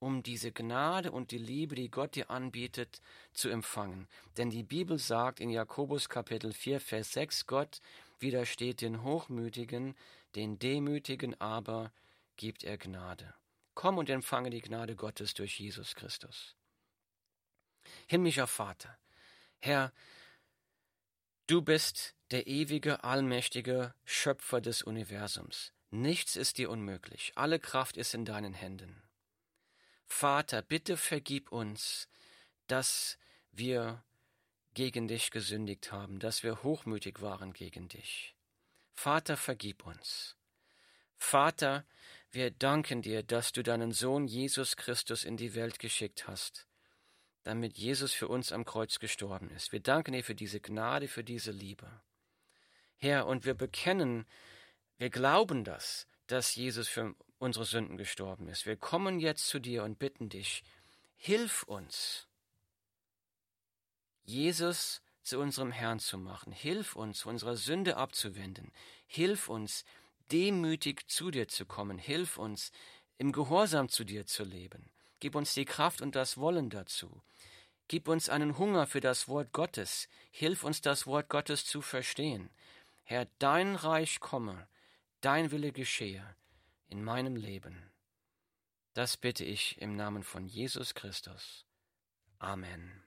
um 0.00 0.22
diese 0.22 0.52
Gnade 0.52 1.12
und 1.12 1.30
die 1.30 1.38
Liebe, 1.38 1.76
die 1.76 1.90
Gott 1.90 2.14
dir 2.14 2.30
anbietet, 2.30 3.00
zu 3.32 3.48
empfangen. 3.48 4.06
Denn 4.36 4.50
die 4.50 4.64
Bibel 4.64 4.98
sagt 4.98 5.40
in 5.40 5.48
Jakobus 5.48 6.10
Kapitel 6.10 6.52
4, 6.52 6.78
Vers 6.80 7.14
6, 7.14 7.46
Gott 7.46 7.80
widersteht 8.18 8.82
den 8.82 9.02
Hochmütigen, 9.02 9.96
den 10.34 10.58
Demütigen 10.58 11.40
aber 11.40 11.90
gibt 12.36 12.64
er 12.64 12.76
Gnade. 12.76 13.32
Komm 13.74 13.96
und 13.96 14.10
empfange 14.10 14.50
die 14.50 14.60
Gnade 14.60 14.94
Gottes 14.94 15.32
durch 15.32 15.58
Jesus 15.58 15.94
Christus. 15.94 16.54
Himmlischer 18.06 18.46
Vater, 18.46 18.96
Herr, 19.58 19.92
du 21.46 21.62
bist 21.62 22.14
der 22.30 22.46
ewige, 22.46 23.04
allmächtige 23.04 23.94
Schöpfer 24.04 24.60
des 24.60 24.82
Universums. 24.82 25.72
Nichts 25.90 26.36
ist 26.36 26.58
dir 26.58 26.70
unmöglich, 26.70 27.32
alle 27.36 27.58
Kraft 27.58 27.96
ist 27.96 28.14
in 28.14 28.24
deinen 28.24 28.54
Händen. 28.54 29.02
Vater, 30.06 30.62
bitte 30.62 30.96
vergib 30.96 31.52
uns, 31.52 32.08
dass 32.66 33.18
wir 33.52 34.02
gegen 34.74 35.08
dich 35.08 35.30
gesündigt 35.30 35.90
haben, 35.92 36.18
dass 36.18 36.42
wir 36.42 36.62
hochmütig 36.62 37.22
waren 37.22 37.52
gegen 37.52 37.88
dich. 37.88 38.34
Vater, 38.92 39.36
vergib 39.36 39.86
uns. 39.86 40.36
Vater, 41.16 41.86
wir 42.30 42.50
danken 42.50 43.02
dir, 43.02 43.22
dass 43.22 43.52
du 43.52 43.62
deinen 43.62 43.92
Sohn 43.92 44.26
Jesus 44.26 44.76
Christus 44.76 45.24
in 45.24 45.36
die 45.36 45.54
Welt 45.54 45.78
geschickt 45.78 46.28
hast, 46.28 46.66
damit 47.46 47.78
Jesus 47.78 48.12
für 48.12 48.26
uns 48.26 48.50
am 48.50 48.64
Kreuz 48.64 48.98
gestorben 48.98 49.50
ist. 49.50 49.70
Wir 49.70 49.78
danken 49.78 50.12
dir 50.12 50.24
für 50.24 50.34
diese 50.34 50.60
Gnade, 50.60 51.06
für 51.06 51.22
diese 51.22 51.52
Liebe. 51.52 51.88
Herr, 52.96 53.26
und 53.26 53.44
wir 53.44 53.54
bekennen, 53.54 54.26
wir 54.98 55.10
glauben 55.10 55.62
das, 55.62 56.08
dass 56.26 56.56
Jesus 56.56 56.88
für 56.88 57.14
unsere 57.38 57.64
Sünden 57.64 57.96
gestorben 57.98 58.48
ist. 58.48 58.66
Wir 58.66 58.76
kommen 58.76 59.20
jetzt 59.20 59.46
zu 59.46 59.60
dir 59.60 59.84
und 59.84 60.00
bitten 60.00 60.28
dich, 60.28 60.64
hilf 61.16 61.62
uns, 61.62 62.26
Jesus 64.24 65.00
zu 65.22 65.38
unserem 65.38 65.70
Herrn 65.70 66.00
zu 66.00 66.18
machen. 66.18 66.52
Hilf 66.52 66.96
uns, 66.96 67.26
unsere 67.26 67.56
Sünde 67.56 67.96
abzuwenden. 67.96 68.72
Hilf 69.06 69.48
uns, 69.48 69.84
demütig 70.32 71.08
zu 71.08 71.30
dir 71.30 71.46
zu 71.46 71.64
kommen. 71.64 71.98
Hilf 71.98 72.38
uns, 72.38 72.72
im 73.18 73.30
Gehorsam 73.30 73.88
zu 73.88 74.02
dir 74.02 74.26
zu 74.26 74.42
leben. 74.42 74.90
Gib 75.20 75.34
uns 75.34 75.54
die 75.54 75.64
Kraft 75.64 76.02
und 76.02 76.14
das 76.14 76.36
Wollen 76.36 76.70
dazu. 76.70 77.22
Gib 77.88 78.08
uns 78.08 78.28
einen 78.28 78.58
Hunger 78.58 78.86
für 78.86 79.00
das 79.00 79.28
Wort 79.28 79.52
Gottes. 79.52 80.08
Hilf 80.30 80.64
uns, 80.64 80.80
das 80.80 81.06
Wort 81.06 81.28
Gottes 81.28 81.64
zu 81.64 81.82
verstehen. 81.82 82.50
Herr, 83.04 83.26
dein 83.38 83.76
Reich 83.76 84.18
komme, 84.18 84.68
dein 85.20 85.52
Wille 85.52 85.72
geschehe 85.72 86.36
in 86.88 87.04
meinem 87.04 87.36
Leben. 87.36 87.90
Das 88.94 89.16
bitte 89.16 89.44
ich 89.44 89.80
im 89.80 89.94
Namen 89.94 90.22
von 90.22 90.46
Jesus 90.46 90.94
Christus. 90.94 91.64
Amen. 92.38 93.05